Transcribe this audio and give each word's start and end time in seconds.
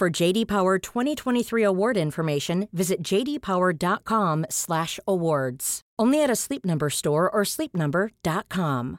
For 0.00 0.08
JD 0.08 0.48
Power 0.48 0.78
2023 0.78 1.62
award 1.62 1.98
information, 1.98 2.68
visit 2.72 3.02
jdpower.com/awards. 3.02 5.80
Only 5.98 6.22
at 6.22 6.30
a 6.30 6.36
Sleep 6.36 6.64
Number 6.64 6.88
store 6.88 7.30
or 7.30 7.42
sleepnumber.com. 7.42 8.98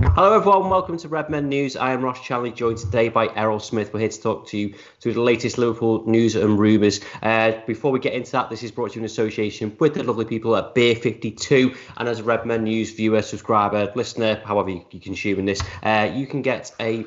Hello, 0.00 0.34
everyone. 0.34 0.68
Welcome 0.68 0.98
to 0.98 1.06
Redmen 1.06 1.48
News. 1.48 1.76
I 1.76 1.92
am 1.92 2.02
Ross 2.02 2.18
Chanley, 2.18 2.52
joined 2.52 2.78
today 2.78 3.08
by 3.08 3.28
Errol 3.36 3.60
Smith. 3.60 3.94
We're 3.94 4.00
here 4.00 4.08
to 4.08 4.20
talk 4.20 4.48
to 4.48 4.58
you 4.58 4.74
through 5.00 5.12
the 5.12 5.20
latest 5.20 5.56
Liverpool 5.56 6.02
news 6.04 6.34
and 6.34 6.58
rumours. 6.58 7.02
Uh, 7.22 7.52
before 7.68 7.92
we 7.92 8.00
get 8.00 8.14
into 8.14 8.32
that, 8.32 8.50
this 8.50 8.64
is 8.64 8.72
brought 8.72 8.90
to 8.90 8.96
you 8.96 9.02
in 9.02 9.06
association 9.06 9.76
with 9.78 9.94
the 9.94 10.02
lovely 10.02 10.24
people 10.24 10.56
at 10.56 10.74
Beer 10.74 10.96
52. 10.96 11.72
And 11.98 12.08
as 12.08 12.18
a 12.18 12.24
Redmen 12.24 12.64
News 12.64 12.90
viewer, 12.90 13.22
subscriber, 13.22 13.92
listener, 13.94 14.42
however 14.44 14.70
you, 14.70 14.84
you 14.90 14.98
consuming 14.98 15.44
this, 15.44 15.62
uh, 15.84 16.10
you 16.12 16.26
can 16.26 16.42
get 16.42 16.72
a 16.80 17.06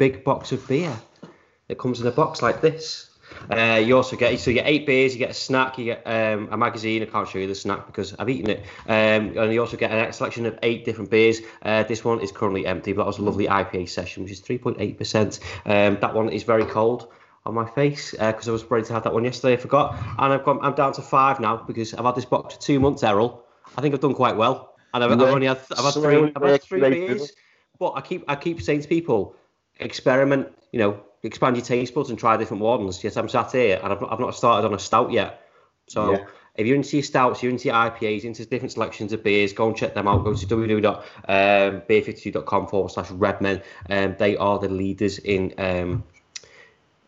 big 0.00 0.24
box 0.24 0.50
of 0.50 0.66
beer. 0.66 0.96
It 1.68 1.78
comes 1.78 2.00
in 2.00 2.06
a 2.06 2.10
box 2.10 2.40
like 2.40 2.62
this. 2.62 3.10
Uh, 3.50 3.80
you 3.84 3.94
also 3.94 4.16
get 4.16 4.40
so 4.40 4.50
you 4.50 4.54
get 4.54 4.66
eight 4.66 4.86
beers, 4.86 5.12
you 5.12 5.18
get 5.18 5.30
a 5.30 5.34
snack, 5.34 5.78
you 5.78 5.84
get 5.84 6.02
um, 6.06 6.48
a 6.50 6.56
magazine. 6.56 7.02
I 7.02 7.04
can't 7.04 7.28
show 7.28 7.38
you 7.38 7.46
the 7.46 7.54
snack 7.54 7.86
because 7.86 8.14
I've 8.18 8.30
eaten 8.30 8.48
it. 8.48 8.60
Um, 8.86 9.36
and 9.36 9.52
you 9.52 9.60
also 9.60 9.76
get 9.76 9.92
a 9.92 10.10
selection 10.12 10.46
of 10.46 10.58
eight 10.62 10.86
different 10.86 11.10
beers. 11.10 11.40
Uh, 11.62 11.82
this 11.82 12.02
one 12.02 12.20
is 12.20 12.32
currently 12.32 12.66
empty, 12.66 12.94
but 12.94 13.02
that 13.02 13.08
was 13.08 13.18
a 13.18 13.22
lovely 13.22 13.46
IPA 13.46 13.90
session, 13.90 14.22
which 14.22 14.32
is 14.32 14.40
3.8%. 14.40 15.40
Um, 15.66 15.98
that 16.00 16.14
one 16.14 16.30
is 16.30 16.44
very 16.44 16.64
cold 16.64 17.12
on 17.44 17.54
my 17.54 17.68
face 17.68 18.12
because 18.12 18.48
uh, 18.48 18.52
I 18.52 18.54
was 18.54 18.64
ready 18.70 18.86
to 18.86 18.94
have 18.94 19.04
that 19.04 19.12
one 19.12 19.24
yesterday. 19.24 19.52
I 19.52 19.58
forgot, 19.58 19.96
and 20.18 20.32
I've 20.32 20.44
gone. 20.44 20.60
I'm 20.62 20.74
down 20.74 20.94
to 20.94 21.02
five 21.02 21.40
now 21.40 21.58
because 21.58 21.92
I've 21.92 22.06
had 22.06 22.14
this 22.14 22.24
box 22.24 22.54
for 22.54 22.60
two 22.60 22.80
months. 22.80 23.02
Errol, 23.02 23.44
I 23.76 23.82
think 23.82 23.94
I've 23.94 24.00
done 24.00 24.14
quite 24.14 24.36
well, 24.36 24.74
and 24.94 25.04
I've, 25.04 25.12
I've 25.12 25.20
only 25.20 25.46
had 25.46 25.60
I've 25.72 25.84
had 25.84 25.94
three, 25.94 26.32
I've 26.34 26.42
had 26.42 26.62
three 26.62 26.80
beers. 26.80 27.32
But 27.78 27.92
I 27.92 28.00
keep 28.02 28.24
I 28.28 28.36
keep 28.36 28.60
saying 28.60 28.82
to 28.82 28.88
people, 28.88 29.36
experiment. 29.80 30.48
You 30.72 30.78
know, 30.78 31.00
expand 31.22 31.56
your 31.56 31.64
taste 31.64 31.94
buds 31.94 32.10
and 32.10 32.18
try 32.18 32.36
different 32.36 32.62
ones. 32.62 33.02
Yes, 33.02 33.16
I'm 33.16 33.28
sat 33.28 33.50
here 33.52 33.80
and 33.82 33.92
I've 33.92 34.00
not, 34.00 34.12
I've 34.12 34.20
not 34.20 34.34
started 34.34 34.66
on 34.66 34.74
a 34.74 34.78
stout 34.78 35.12
yet. 35.12 35.46
So 35.88 36.12
yeah. 36.12 36.24
if 36.56 36.66
you're 36.66 36.76
into 36.76 36.96
your 36.96 37.02
stouts, 37.02 37.42
you're 37.42 37.50
into 37.50 37.66
your 37.66 37.74
IPAs, 37.74 38.24
into 38.24 38.46
different 38.46 38.72
selections 38.72 39.12
of 39.12 39.24
beers, 39.24 39.52
go 39.52 39.66
and 39.66 39.76
check 39.76 39.94
them 39.94 40.06
out. 40.06 40.22
Go 40.24 40.34
to 40.34 40.46
www.beer52.com 40.46 42.68
forward 42.68 42.92
slash 42.92 43.10
redmen. 43.10 43.62
Um, 43.88 44.14
they 44.18 44.36
are 44.36 44.58
the 44.58 44.68
leaders 44.68 45.18
in 45.18 45.54
um, 45.58 46.04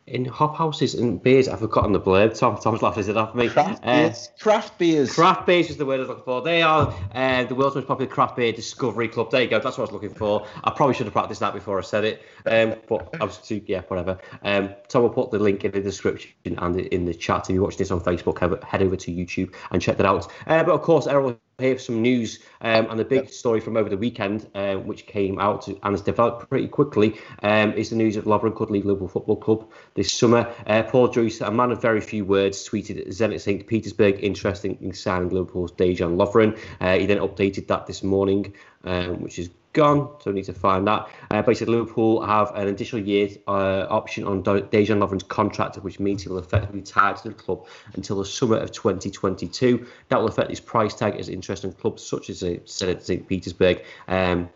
in 0.07 0.25
hop 0.25 0.57
houses 0.57 0.95
and 0.95 1.23
beers. 1.23 1.49
I've 1.49 1.61
forgotten 1.61 1.93
the 1.93 2.01
blurb. 2.01 2.37
Tom 2.37 2.59
Tom's 2.59 2.83
laughing 2.83 3.01
is 3.01 3.09
it 3.09 3.17
off 3.17 3.35
me. 3.35 3.49
Craft 3.49 3.85
uh, 3.85 4.03
beers. 4.03 4.31
Craft 4.39 4.79
beers. 4.79 5.15
Craft 5.15 5.47
beers 5.47 5.71
is 5.71 5.77
the 5.77 5.87
word 5.87 5.97
I 5.97 5.99
was 6.01 6.09
looking 6.09 6.25
for. 6.25 6.43
They 6.43 6.63
are 6.63 6.93
uh, 7.15 7.45
the 7.45 7.55
world's 7.55 7.77
most 7.77 7.87
popular 7.87 8.11
craft 8.11 8.37
beer 8.37 8.53
discovery 8.53 9.09
club. 9.09 9.31
There 9.31 9.43
you 9.43 9.49
go. 9.49 9.61
That's 9.61 9.79
what 9.79 9.89
I 9.89 9.93
was 9.93 9.93
looking 9.93 10.15
for. 10.15 10.47
I 10.65 10.71
probably 10.71 10.95
should 10.95 11.07
have 11.07 11.13
practiced 11.13 11.41
that 11.41 11.55
before 11.55 11.79
I 11.79 11.83
said 11.83 12.05
it. 12.05 12.23
Um, 12.47 12.75
but 12.89 13.15
I 13.21 13.25
was 13.25 13.39
too 13.39 13.63
yeah, 13.67 13.83
whatever. 13.83 14.19
Um, 14.43 14.71
Tom 14.89 15.03
will 15.03 15.11
put 15.11 15.31
the 15.31 15.39
link 15.39 15.65
in 15.65 15.71
the 15.71 15.81
description 15.81 16.33
and 16.59 16.81
in 16.81 17.05
the 17.05 17.15
chat. 17.15 17.49
If 17.49 17.55
you're 17.55 17.63
watching 17.63 17.79
this 17.79 17.91
on 17.91 18.01
Facebook, 18.01 18.65
head 18.65 18.83
over 18.83 18.97
to 18.97 19.11
YouTube 19.13 19.55
and 19.71 19.81
check 19.81 19.97
that 19.99 20.07
out. 20.07 20.31
Uh, 20.47 20.65
but 20.65 20.73
of 20.73 20.83
course, 20.83 21.07
Errol 21.07 21.39
here 21.59 21.77
for 21.77 21.81
some 21.81 22.03
news 22.03 22.41
um, 22.61 22.87
and 22.91 22.99
the 22.99 23.05
big 23.05 23.31
story 23.31 23.61
from 23.61 23.77
over 23.77 23.89
the 23.89 23.97
weekend, 23.97 24.49
uh, 24.55 24.75
which 24.75 25.07
came 25.07 25.39
out 25.39 25.69
and 25.69 25.79
has 25.85 26.01
developed 26.01 26.49
pretty 26.49 26.69
quickly, 26.69 27.19
um, 27.43 27.73
is 27.73 27.91
the 27.91 27.97
news 27.97 28.17
of 28.17 28.25
Lovren 28.25 28.55
could 28.55 28.71
leave 28.71 28.85
Liverpool 28.85 29.09
Football 29.09 29.37
Club 29.37 29.71
this 29.95 30.13
summer. 30.13 30.53
Uh, 30.67 30.83
Paul 30.83 31.09
Joyce, 31.09 31.41
a 31.41 31.51
man 31.51 31.71
of 31.71 31.81
very 31.81 32.01
few 32.01 32.25
words, 32.25 32.69
tweeted 32.69 33.07
Zenit 33.09 33.41
St. 33.41 33.67
Petersburg 33.67 34.23
interested 34.23 34.81
in 34.81 34.93
signing 34.93 35.31
Liverpool's 35.31 35.73
Dejan 35.73 36.17
Lovren. 36.17 36.59
Uh, 36.81 36.99
he 36.99 37.07
then 37.07 37.19
updated 37.19 37.67
that 37.69 37.87
this 37.87 38.03
morning, 38.03 38.55
um, 38.85 39.23
which 39.23 39.39
is 39.39 39.51
gone, 39.73 40.09
so 40.21 40.31
we 40.31 40.37
need 40.37 40.45
to 40.45 40.53
find 40.53 40.87
that. 40.87 41.09
Uh, 41.31 41.43
basically, 41.43 41.75
Liverpool 41.75 42.23
have 42.23 42.55
an 42.55 42.69
additional 42.69 43.03
year 43.03 43.29
uh, 43.49 43.87
option 43.89 44.25
on 44.25 44.43
Dejan 44.43 44.99
Lovren's 44.99 45.23
contract, 45.23 45.77
which 45.77 45.99
means 45.99 46.23
he'll 46.23 46.39
effectively 46.39 46.83
tied 46.83 47.17
to 47.19 47.29
the 47.29 47.35
club 47.35 47.67
until 47.95 48.19
the 48.19 48.25
summer 48.25 48.57
of 48.57 48.73
2022. 48.73 49.87
That 50.09 50.21
will 50.21 50.29
affect 50.29 50.51
his 50.51 50.61
price 50.61 50.95
tag 50.95 51.17
as 51.17 51.29
interest 51.29 51.65
in 51.65 51.73
clubs 51.73 52.03
such 52.03 52.31
as 52.31 52.43
uh, 52.43 52.57
St. 52.65 53.27
Petersburg. 53.27 53.83
Um, 54.09 54.49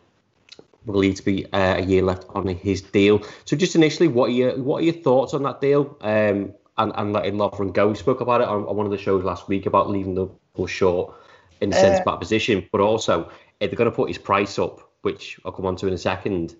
will 0.84 1.00
need 1.00 1.16
to 1.16 1.24
be 1.24 1.44
uh, 1.52 1.76
a 1.78 1.82
year 1.82 2.02
left 2.02 2.26
on 2.30 2.46
his 2.46 2.80
deal. 2.80 3.20
So, 3.44 3.56
just 3.56 3.74
initially, 3.74 4.08
what 4.08 4.30
are 4.30 4.32
your 4.32 4.56
what 4.58 4.82
are 4.82 4.84
your 4.84 4.94
thoughts 4.94 5.34
on 5.34 5.42
that 5.42 5.60
deal 5.60 5.96
um, 6.00 6.54
and 6.78 6.92
and 6.94 7.12
letting 7.12 7.34
Lovren 7.34 7.72
go? 7.72 7.88
We 7.88 7.96
spoke 7.96 8.20
about 8.20 8.40
it 8.40 8.48
on, 8.48 8.64
on 8.66 8.76
one 8.76 8.86
of 8.86 8.92
the 8.92 8.98
shows 8.98 9.24
last 9.24 9.48
week 9.48 9.66
about 9.66 9.90
leaving 9.90 10.14
Liverpool 10.14 10.66
short 10.66 11.14
in 11.60 11.70
the 11.70 11.76
sense 11.76 12.00
uh, 12.00 12.04
back 12.04 12.20
position, 12.20 12.68
but 12.70 12.80
also 12.80 13.30
if 13.60 13.70
they're 13.70 13.76
going 13.76 13.90
to 13.90 13.96
put 13.96 14.08
his 14.08 14.18
price 14.18 14.58
up 14.58 14.85
which 15.06 15.38
I'll 15.44 15.52
come 15.52 15.66
on 15.66 15.76
to 15.76 15.86
in 15.86 15.94
a 15.94 15.98
second, 15.98 16.56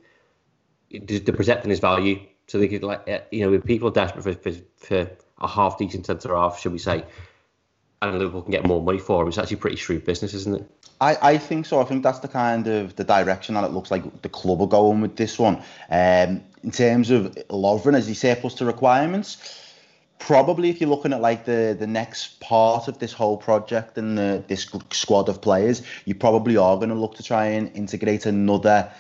to 0.91 1.33
protecting 1.33 1.71
his 1.71 1.81
value. 1.81 2.21
So 2.47 2.59
they 2.59 2.69
could 2.69 2.85
like 2.85 3.09
uh, 3.09 3.19
you 3.33 3.45
know, 3.45 3.53
if 3.53 3.65
people 3.65 3.89
are 3.89 3.93
desperate 3.93 4.23
for, 4.23 4.33
for, 4.33 4.53
for 4.77 5.11
a 5.41 5.49
half 5.49 5.77
decent 5.79 6.07
centre 6.07 6.35
half, 6.35 6.61
should 6.61 6.73
we 6.73 6.79
say, 6.79 7.05
and 8.01 8.19
Liverpool 8.19 8.43
can 8.43 8.53
get 8.53 8.65
more 8.65 8.81
money 8.81 8.99
for 9.01 9.23
him, 9.23 9.29
it's 9.29 9.39
actually 9.39 9.57
pretty 9.57 9.77
shrewd 9.77 10.05
business, 10.05 10.33
isn't 10.33 10.61
it? 10.61 10.71
I, 11.01 11.17
I 11.33 11.39
think 11.39 11.67
so. 11.67 11.81
I 11.81 11.85
think 11.85 12.05
that's 12.05 12.21
the 12.21 12.29
kind 12.29 12.69
of 12.69 12.95
the 12.95 13.05
direction 13.05 13.57
that 13.57 13.65
it 13.65 13.73
looks 13.73 13.91
like 13.91 14.23
the 14.23 14.29
club 14.29 14.63
are 14.63 14.69
going 14.69 15.01
with 15.01 15.17
this 15.17 15.39
one. 15.39 15.57
Um, 15.91 16.43
in 16.63 16.71
terms 16.71 17.11
of 17.11 17.35
Lovren, 17.51 17.97
as 17.97 18.07
he 18.07 18.15
surplus 18.15 18.55
to 18.55 18.65
requirements, 18.65 19.66
probably 20.19 20.71
if 20.71 20.81
you're 20.81 20.91
looking 20.91 21.13
at 21.13 21.21
like 21.21 21.45
the 21.45 21.77
the 21.79 21.87
next 21.87 22.41
part 22.41 22.89
of 22.89 22.99
this 22.99 23.13
whole 23.13 23.37
project 23.37 23.99
and 23.99 24.19
the, 24.19 24.43
this 24.49 24.69
squad 24.91 25.29
of 25.29 25.41
players, 25.41 25.83
you 26.05 26.15
probably 26.15 26.57
are 26.57 26.77
going 26.77 26.89
to 26.89 26.95
look 26.95 27.15
to 27.17 27.23
try 27.23 27.47
and 27.47 27.71
integrate 27.77 28.27
another, 28.27 28.91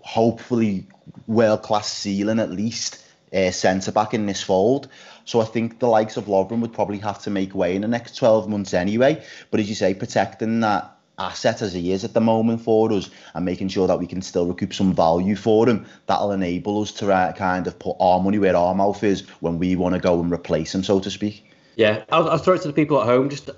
hopefully 0.00 0.86
world 1.26 1.62
class 1.62 1.92
ceiling 1.92 2.40
at 2.40 2.50
least 2.50 3.04
uh, 3.32 3.50
centre 3.50 3.92
back 3.92 4.14
in 4.14 4.26
this 4.26 4.42
fold. 4.42 4.88
So 5.24 5.40
I 5.40 5.44
think 5.44 5.80
the 5.80 5.88
likes 5.88 6.16
of 6.16 6.26
Lovren 6.26 6.60
would 6.60 6.72
probably 6.72 6.98
have 6.98 7.20
to 7.22 7.30
make 7.30 7.54
way 7.54 7.74
in 7.74 7.82
the 7.82 7.88
next 7.88 8.16
12 8.16 8.48
months 8.48 8.72
anyway. 8.74 9.24
But 9.50 9.60
as 9.60 9.68
you 9.68 9.74
say, 9.74 9.92
protecting 9.92 10.60
that 10.60 10.95
asset 11.18 11.62
as 11.62 11.72
he 11.72 11.92
is 11.92 12.04
at 12.04 12.14
the 12.14 12.20
moment 12.20 12.60
for 12.60 12.92
us 12.92 13.10
and 13.34 13.44
making 13.44 13.68
sure 13.68 13.86
that 13.86 13.98
we 13.98 14.06
can 14.06 14.20
still 14.20 14.46
recoup 14.46 14.74
some 14.74 14.92
value 14.92 15.36
for 15.36 15.68
him 15.68 15.86
that'll 16.06 16.32
enable 16.32 16.82
us 16.82 16.92
to 16.92 17.12
uh, 17.12 17.32
kind 17.32 17.66
of 17.66 17.78
put 17.78 17.96
our 18.00 18.20
money 18.20 18.38
where 18.38 18.56
our 18.56 18.74
mouth 18.74 19.02
is 19.02 19.22
when 19.40 19.58
we 19.58 19.76
want 19.76 19.94
to 19.94 20.00
go 20.00 20.20
and 20.20 20.32
replace 20.32 20.74
him 20.74 20.82
so 20.82 21.00
to 21.00 21.10
speak. 21.10 21.44
Yeah 21.76 22.04
I'll, 22.10 22.28
I'll 22.28 22.38
throw 22.38 22.54
it 22.54 22.62
to 22.62 22.68
the 22.68 22.74
people 22.74 23.00
at 23.00 23.06
home. 23.06 23.30
Just 23.30 23.50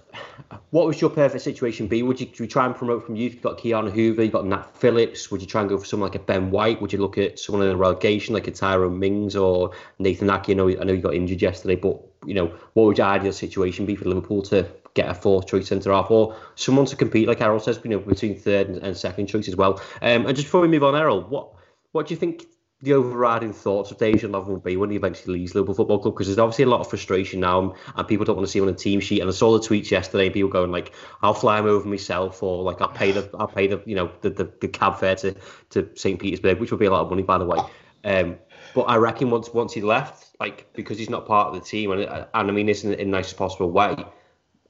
what 0.70 0.87
would 0.87 1.00
your 1.00 1.10
perfect 1.10 1.43
situation 1.43 1.88
be? 1.88 2.02
Would 2.02 2.20
you, 2.20 2.28
you 2.34 2.46
try 2.46 2.66
and 2.66 2.75
promote 2.75 3.05
from 3.05 3.16
youth? 3.16 3.34
You've 3.34 3.43
got 3.43 3.58
Ki-Jana 3.58 3.90
Hoever 3.90 4.22
you've 4.22 4.32
got 4.32 4.46
Nat 4.46 4.76
Phillips. 4.76 5.31
Would 5.31 5.40
you 5.40 5.46
try 5.46 5.62
and 5.62 5.70
go 5.70 5.78
for 5.78 5.84
someone 5.84 6.11
like 6.11 6.20
a 6.20 6.25
Ben 6.25 6.50
White? 6.50 6.81
Would 6.81 6.93
you 6.93 7.00
look 7.00 7.19
at 7.19 7.38
someone 7.38 7.66
in 7.66 7.72
a 7.72 7.76
relegation 7.76 8.34
like 8.34 8.46
a 8.46 8.50
Tyrone 8.50 8.99
Mings 8.99 9.34
or 9.34 9.72
Nathan 9.99 10.31
Ake? 10.31 10.50
I 10.50 10.52
know, 10.54 10.69
I 10.69 10.84
know 10.84 10.93
you 10.93 11.00
got 11.00 11.14
injured 11.14 11.43
yesterday 11.43 11.76
but 11.76 12.00
you 12.26 12.34
know 12.34 12.52
what 12.75 12.84
would 12.84 12.99
your 12.99 13.06
ideal 13.06 13.32
situation 13.32 13.87
be 13.87 13.94
for 13.94 14.06
Liverpool 14.06 14.43
to 14.43 14.69
get 14.99 15.11
a 15.11 15.15
fourth 15.15 15.47
choice 15.47 15.69
centre 15.69 15.93
half 15.93 16.11
or 16.11 16.37
someone 16.56 16.87
to 16.87 16.97
compete, 16.97 17.29
like 17.29 17.41
Errol 17.41 17.61
says, 17.61 17.81
you 17.85 17.91
know, 17.91 18.00
between 18.00 18.35
third 18.37 18.69
and, 18.69 18.79
and 18.79 18.97
second 18.97 19.27
choice 19.29 19.49
as 19.49 19.56
well. 19.56 19.81
Um, 20.03 20.27
and 20.27 20.35
just 20.37 20.49
before 20.49 20.61
we 20.61 20.69
move 20.69 20.85
on, 20.85 20.95
Errol, 20.95 21.23
what 21.23 21.53
what 21.93 22.06
do 22.06 22.15
you 22.15 22.21
think 22.21 22.45
the 22.81 22.93
overriding 22.93 23.53
thoughts 23.53 23.91
of 23.91 23.99
Dejan 23.99 24.31
Lovren 24.31 24.49
will 24.49 24.61
be 24.61 24.77
when 24.77 24.91
he 24.91 24.97
eventually 24.97 25.39
leaves 25.39 25.55
Liverpool 25.55 25.75
Football 25.75 25.99
Club? 25.99 26.15
Because 26.15 26.29
there's 26.29 26.39
obviously 26.39 26.65
a 26.65 26.69
lot 26.69 26.81
of 26.81 26.89
frustration 26.89 27.41
now, 27.41 27.75
and 27.97 28.09
people 28.09 28.25
don't 28.25 28.37
want 28.37 28.47
to 28.47 28.53
see 28.53 28.59
him 28.59 28.67
on 28.67 28.75
a 28.75 28.77
team 28.77 29.00
sheet. 29.00 29.21
And 29.21 29.29
I 29.29 29.33
saw 29.33 29.59
the 29.59 29.67
tweets 29.67 29.91
yesterday, 29.91 30.31
people 30.31 30.50
going 30.50 30.73
like, 30.73 30.93
"I'll 31.23 31.35
fly 31.35 31.59
him 31.59 31.67
over 31.67 31.89
myself," 31.89 32.43
or 32.43 32.62
like, 32.62 32.81
"I'll 32.81 32.89
pay 32.89 33.12
the, 33.12 33.31
I'll 33.39 33.49
pay 33.49 33.67
the, 33.69 33.83
you 33.87 33.95
know, 33.95 34.11
the, 34.21 34.31
the, 34.31 34.53
the 34.61 34.69
cab 34.69 34.99
fare 34.99 35.17
to, 35.17 35.35
to 35.71 35.89
St. 35.95 36.19
Petersburg," 36.21 36.61
which 36.61 36.71
would 36.71 36.81
be 36.81 36.87
a 36.87 36.91
lot 36.91 37.03
of 37.03 37.11
money, 37.11 37.23
by 37.23 37.39
the 37.39 37.47
way. 37.47 37.59
Um, 38.05 38.39
But 38.75 38.83
I 38.83 38.97
reckon 38.97 39.31
once 39.31 39.53
once 39.53 39.73
he 39.73 39.81
left, 39.81 40.37
like 40.41 40.73
because 40.73 40.99
he's 40.99 41.11
not 41.11 41.27
part 41.27 41.49
of 41.49 41.55
the 41.55 41.61
team, 41.61 41.91
and 41.91 42.03
and 42.03 42.29
I 42.35 42.53
mean 42.53 42.67
this 42.67 42.85
in, 42.85 42.93
in 42.93 43.11
the 43.11 43.17
nicest 43.17 43.37
possible 43.37 43.71
way, 43.71 43.97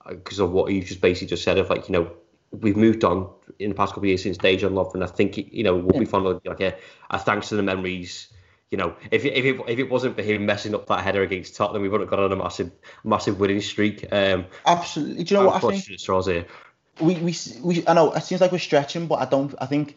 because 0.09 0.39
of 0.39 0.51
what 0.51 0.73
you 0.73 0.83
just 0.83 1.01
basically 1.01 1.29
just 1.29 1.45
said 1.45 1.59
of 1.59 1.71
like 1.71 1.89
you 1.89 1.93
know 1.93 2.11
we've 2.51 2.77
moved 2.77 3.05
on 3.05 3.31
in 3.59 3.71
the 3.71 3.75
past 3.75 3.93
couple 3.93 4.05
of 4.05 4.09
years 4.09 4.23
since 4.23 4.39
Dejan 4.39 4.73
Lovren. 4.73 5.03
I 5.03 5.07
think 5.07 5.37
you 5.37 5.63
know 5.63 5.77
we'll 5.77 5.99
be 5.99 6.07
fond 6.07 6.27
of 6.27 6.41
like 6.45 6.61
a, 6.61 6.75
a 7.11 7.19
thanks 7.19 7.49
to 7.51 7.57
the 7.57 7.63
memories. 7.63 8.29
You 8.71 8.77
know, 8.79 8.97
if 9.11 9.25
if 9.25 9.45
it, 9.45 9.61
if 9.67 9.79
it 9.79 9.91
wasn't 9.91 10.17
for 10.17 10.23
him 10.23 10.45
messing 10.45 10.75
up 10.75 10.87
that 10.87 11.03
header 11.03 11.23
against 11.23 11.57
Tottenham, 11.57 11.83
we 11.83 11.89
would 11.89 12.01
have 12.01 12.11
got 12.11 12.19
on 12.19 12.33
a 12.33 12.37
massive 12.37 12.71
massive 13.05 13.41
winning 13.41 13.61
streak. 13.61 14.07
Um, 14.13 14.47
Absolutely. 14.67 15.25
Do 15.25 15.35
you 15.35 15.41
know 15.41 15.47
what 15.47 15.65
I 15.65 15.79
think? 15.79 15.99
Straws 15.99 16.27
here. 16.27 16.47
We, 17.01 17.15
we 17.15 17.35
we 17.63 17.87
I 17.87 17.95
know 17.95 18.13
it 18.13 18.23
seems 18.25 18.41
like 18.41 18.53
we're 18.53 18.59
stretching, 18.59 19.07
but 19.07 19.21
I 19.21 19.25
don't. 19.25 19.55
I 19.59 19.67
think 19.67 19.97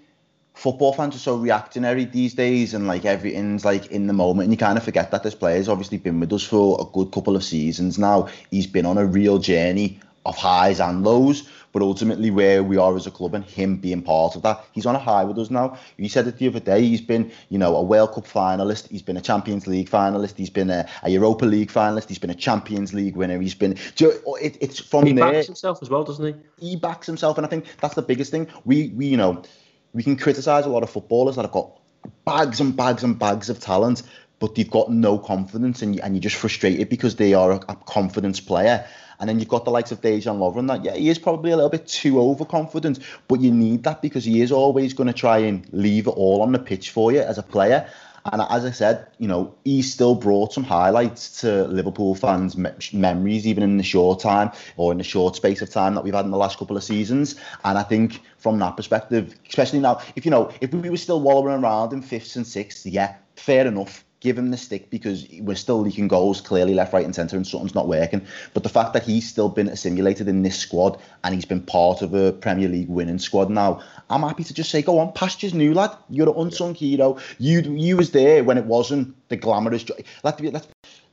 football 0.54 0.94
fans 0.94 1.16
are 1.16 1.20
so 1.20 1.36
reactionary 1.36 2.06
these 2.06 2.34
days, 2.34 2.74
and 2.74 2.88
like 2.88 3.06
everything's 3.06 3.66
like 3.66 3.88
in 3.88 4.08
the 4.08 4.14
moment, 4.14 4.46
and 4.46 4.54
you 4.54 4.58
kind 4.58 4.78
of 4.78 4.84
forget 4.84 5.12
that 5.12 5.24
this 5.24 5.36
player's 5.36 5.70
obviously 5.70 5.98
been 5.98 6.20
with 6.20 6.34
us 6.34 6.44
for 6.44 6.78
a 6.82 6.86
good 6.94 7.12
couple 7.12 7.36
of 7.36 7.44
seasons 7.44 7.98
now. 7.98 8.30
He's 8.50 8.68
been 8.68 8.86
on 8.86 8.98
a 8.98 9.06
real 9.06 9.38
journey 9.38 10.00
of 10.26 10.36
highs 10.38 10.80
and 10.80 11.04
lows 11.04 11.50
but 11.72 11.82
ultimately 11.82 12.32
where 12.32 12.64
we 12.64 12.78
are 12.78 12.96
as 12.96 13.08
a 13.08 13.12
club 13.12 13.34
and 13.34 13.46
him 13.46 13.78
being 13.78 14.02
part 14.02 14.36
of 14.36 14.42
that. 14.44 14.64
He's 14.72 14.86
on 14.86 14.96
a 14.96 15.00
high 15.00 15.24
with 15.24 15.38
us 15.40 15.50
now. 15.50 15.78
He 15.98 16.08
said 16.08 16.28
it 16.28 16.38
the 16.38 16.48
other 16.48 16.60
day. 16.60 16.82
He's 16.82 17.02
been, 17.02 17.32
you 17.50 17.58
know, 17.58 17.76
a 17.76 17.82
World 17.82 18.14
Cup 18.14 18.26
finalist. 18.26 18.90
He's 18.90 19.02
been 19.02 19.18
a 19.18 19.22
Champions 19.22 19.68
League 19.68 19.90
finalist. 19.90 20.38
He's 20.38 20.50
been 20.50 20.70
a, 20.70 20.88
a 21.04 21.10
Europa 21.10 21.46
League 21.46 21.72
finalist. 21.72 22.10
He's 22.10 22.20
been 22.20 22.30
a 22.30 22.36
Champions 22.36 22.94
League 22.94 23.16
winner. 23.16 23.40
He's 23.40 23.56
been. 23.56 23.78
Oh, 24.02 24.36
it, 24.36 24.58
it's 24.62 24.80
from 24.80 25.06
he 25.06 25.14
there. 25.14 25.32
Backs 25.32 25.48
himself 25.48 25.80
as 25.82 25.90
well, 25.90 26.04
doesn't 26.04 26.26
he? 26.60 26.70
He 26.70 26.76
backs 26.76 27.08
himself, 27.08 27.38
and 27.38 27.46
I 27.46 27.50
think 27.50 27.66
that's 27.80 27.96
the 27.96 28.02
biggest 28.02 28.32
thing. 28.32 28.48
We, 28.66 28.90
we, 28.90 29.08
you 29.08 29.18
know, 29.18 29.44
we 29.94 30.04
can 30.04 30.16
criticise 30.18 30.66
a 30.66 30.70
lot 30.70 30.84
of 30.84 30.90
footballers 30.90 31.36
that 31.36 31.44
have 31.44 31.52
got 31.52 31.80
bags 32.26 32.60
and 32.60 32.76
bags 32.76 33.04
and 33.04 33.18
bags 33.18 33.50
of 33.50 33.60
talent, 33.60 34.04
but 34.40 34.56
they've 34.56 34.70
got 34.70 34.92
no 34.92 35.18
confidence, 35.20 35.82
and, 35.82 35.96
you, 35.96 36.02
and 36.02 36.16
you're 36.16 36.22
just 36.22 36.36
frustrated 36.36 36.90
because 36.90 37.16
they 37.16 37.34
are 37.34 37.52
a, 37.52 37.56
a 37.70 37.76
confidence 37.76 38.40
player. 38.40 38.86
And 39.20 39.30
then 39.30 39.38
you've 39.38 39.50
got 39.50 39.66
the 39.66 39.72
likes 39.72 39.92
of 39.92 40.02
Dejan 40.02 40.40
Lovren 40.40 40.68
that, 40.68 40.84
yeah, 40.84 40.96
he 40.96 41.10
is 41.10 41.20
probably 41.20 41.52
a 41.52 41.56
little 41.56 41.70
bit 41.70 41.86
too 41.86 42.20
overconfident, 42.20 43.00
but 43.28 43.40
you 43.40 43.52
need 43.52 43.84
that 43.84 44.02
because 44.02 44.26
he 44.26 44.42
is 44.42 44.52
always 44.52 44.94
going 44.94 45.08
to 45.08 45.14
try 45.14 45.38
and 45.38 45.68
leave 45.72 46.08
it 46.08 46.12
all 46.12 46.42
on 46.42 46.52
the 46.52 46.60
pitch 46.60 46.90
for 46.90 47.12
you 47.12 47.20
as 47.20 47.38
a 47.38 47.44
player. 47.44 47.88
And 48.26 48.42
as 48.50 48.66
I 48.66 48.72
said, 48.72 49.08
you 49.18 49.28
know, 49.28 49.54
he 49.64 49.82
still 49.82 50.16
brought 50.16 50.54
some 50.54 50.64
highlights 50.64 51.42
to 51.42 51.64
Liverpool 51.68 52.16
fans' 52.16 52.56
me- 52.56 52.70
memories, 52.94 53.48
even 53.48 53.64
in 53.64 53.78
the 53.78 53.84
short 53.84 54.20
time 54.20 54.52
or 54.78 54.92
in 54.92 54.98
the 54.98 55.04
short 55.04 55.36
space 55.36 55.62
of 55.62 55.70
time 55.70 55.96
that 55.96 56.04
we've 56.04 56.14
had 56.14 56.26
in 56.26 56.32
the 56.32 56.38
last 56.38 56.58
couple 56.58 56.78
of 56.78 56.84
seasons. 56.84 57.36
And 57.64 57.78
I 57.78 57.84
think 57.84 58.22
from 58.38 58.60
that 58.60 58.78
perspective, 58.78 59.36
especially 59.48 59.80
now, 59.80 60.02
if 60.16 60.26
you 60.26 60.32
know, 60.32 60.52
if 60.62 60.74
we 60.74 60.90
were 60.90 60.98
still 60.98 61.22
wallowing 61.22 61.64
around 61.64 61.94
in 61.94 62.02
fifths 62.02 62.36
and 62.36 62.46
sixths, 62.46 62.86
yeah, 62.86 63.16
fair 63.36 63.66
enough 63.66 64.06
give 64.22 64.38
him 64.38 64.52
the 64.52 64.58
stick 64.58 64.90
because 64.90 65.28
we're 65.40 65.56
still 65.56 65.82
leaking 65.82 66.08
goals 66.08 66.40
clearly 66.40 66.74
left, 66.74 66.94
right, 66.94 67.04
and 67.04 67.14
centre, 67.14 67.36
and 67.36 67.46
something's 67.46 67.76
not 67.76 67.88
working. 67.88 68.26
But 68.54 68.64
the 68.64 68.70
fact 68.70 68.94
that 68.94 69.04
he's 69.04 69.28
still 69.28 69.50
been 69.50 69.68
assimilated 69.68 70.30
in 70.30 70.44
this 70.44 70.58
squad 70.58 71.02
and 71.24 71.36
he's 71.36 71.46
been 71.46 71.62
part 71.62 72.02
of 72.02 72.14
a 72.14 72.32
Premier 72.32 72.70
League 72.70 72.88
winning 72.88 73.20
squad 73.20 73.50
now, 73.50 73.82
I'm 74.10 74.22
happy 74.22 74.44
to 74.46 74.54
just 74.54 74.70
say, 74.70 74.82
go 74.82 75.00
on, 75.00 75.12
pastures 75.12 75.54
new 75.54 75.74
lad. 75.74 75.98
You're 76.10 76.30
an 76.30 76.36
unsung 76.38 76.76
hero. 76.76 77.18
You 77.40 77.62
you 77.62 77.98
was 77.98 78.12
there 78.12 78.44
when 78.44 78.58
it 78.58 78.66
wasn't 78.66 79.16
the 79.30 79.36
glamorous. 79.36 79.86
Let's 80.24 80.40
let's. 80.40 80.68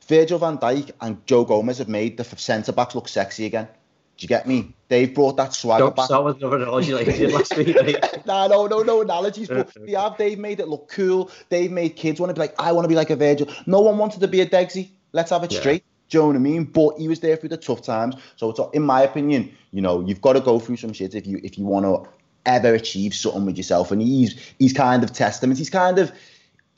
Virgil 0.07 0.39
van 0.39 0.57
Dijk 0.57 0.91
and 1.01 1.23
Joe 1.27 1.45
Gomez 1.45 1.77
have 1.77 1.87
made 1.87 2.17
the 2.17 2.23
centre 2.23 2.71
backs 2.71 2.95
look 2.95 3.07
sexy 3.07 3.45
again. 3.45 3.67
Do 4.19 4.25
you 4.25 4.27
get 4.27 4.47
me? 4.47 4.73
They've 4.89 5.13
brought 5.13 5.37
that 5.37 5.53
swagger 5.53 5.85
Don't 5.85 5.95
back. 5.95 6.05
start 6.05 6.25
with 6.25 6.37
another 6.37 6.57
analogy 6.57 6.93
like 6.93 7.07
you 7.07 7.13
did 7.13 7.31
last 7.31 7.55
week. 7.55 7.77
Nah, 8.25 8.47
no, 8.47 8.67
no, 8.67 8.81
no 8.83 9.01
analogies. 9.01 9.47
But 9.47 9.71
they 9.85 9.93
have. 9.93 10.17
They've 10.17 10.37
made 10.37 10.59
it 10.59 10.67
look 10.67 10.89
cool. 10.89 11.31
They've 11.47 11.71
made 11.71 11.95
kids 11.95 12.19
want 12.19 12.29
to 12.29 12.33
be 12.33 12.41
like, 12.41 12.53
I 12.59 12.73
want 12.73 12.83
to 12.83 12.89
be 12.89 12.95
like 12.95 13.09
a 13.09 13.15
Virgil. 13.15 13.47
No 13.65 13.79
one 13.79 13.97
wanted 13.97 14.19
to 14.19 14.27
be 14.27 14.41
a 14.41 14.45
Degsy. 14.45 14.89
Let's 15.13 15.29
have 15.31 15.43
it 15.45 15.53
Yeah. 15.53 15.59
straight. 15.61 15.83
Do 16.09 16.17
you 16.17 16.21
know 16.23 16.27
what 16.27 16.35
I 16.35 16.39
mean? 16.39 16.63
But 16.65 16.97
he 16.97 17.07
was 17.07 17.21
there 17.21 17.37
through 17.37 17.49
the 17.49 17.57
tough 17.57 17.81
times. 17.81 18.15
So 18.35 18.49
it's 18.49 18.59
in 18.73 18.81
my 18.83 19.01
opinion, 19.03 19.51
you 19.71 19.81
know, 19.81 20.01
you've 20.05 20.21
got 20.21 20.33
to 20.33 20.41
go 20.41 20.59
through 20.59 20.77
some 20.77 20.91
shit 20.91 21.15
if 21.15 21.25
you 21.25 21.39
if 21.43 21.57
you 21.57 21.65
want 21.65 21.85
to 21.85 22.09
ever 22.45 22.73
achieve 22.73 23.13
something 23.13 23.45
with 23.45 23.55
yourself. 23.57 23.91
And 23.91 24.01
he's 24.01 24.35
he's 24.59 24.73
kind 24.73 25.01
of 25.03 25.13
testament. 25.13 25.57
He's 25.59 25.69
kind 25.69 25.97
of 25.97 26.11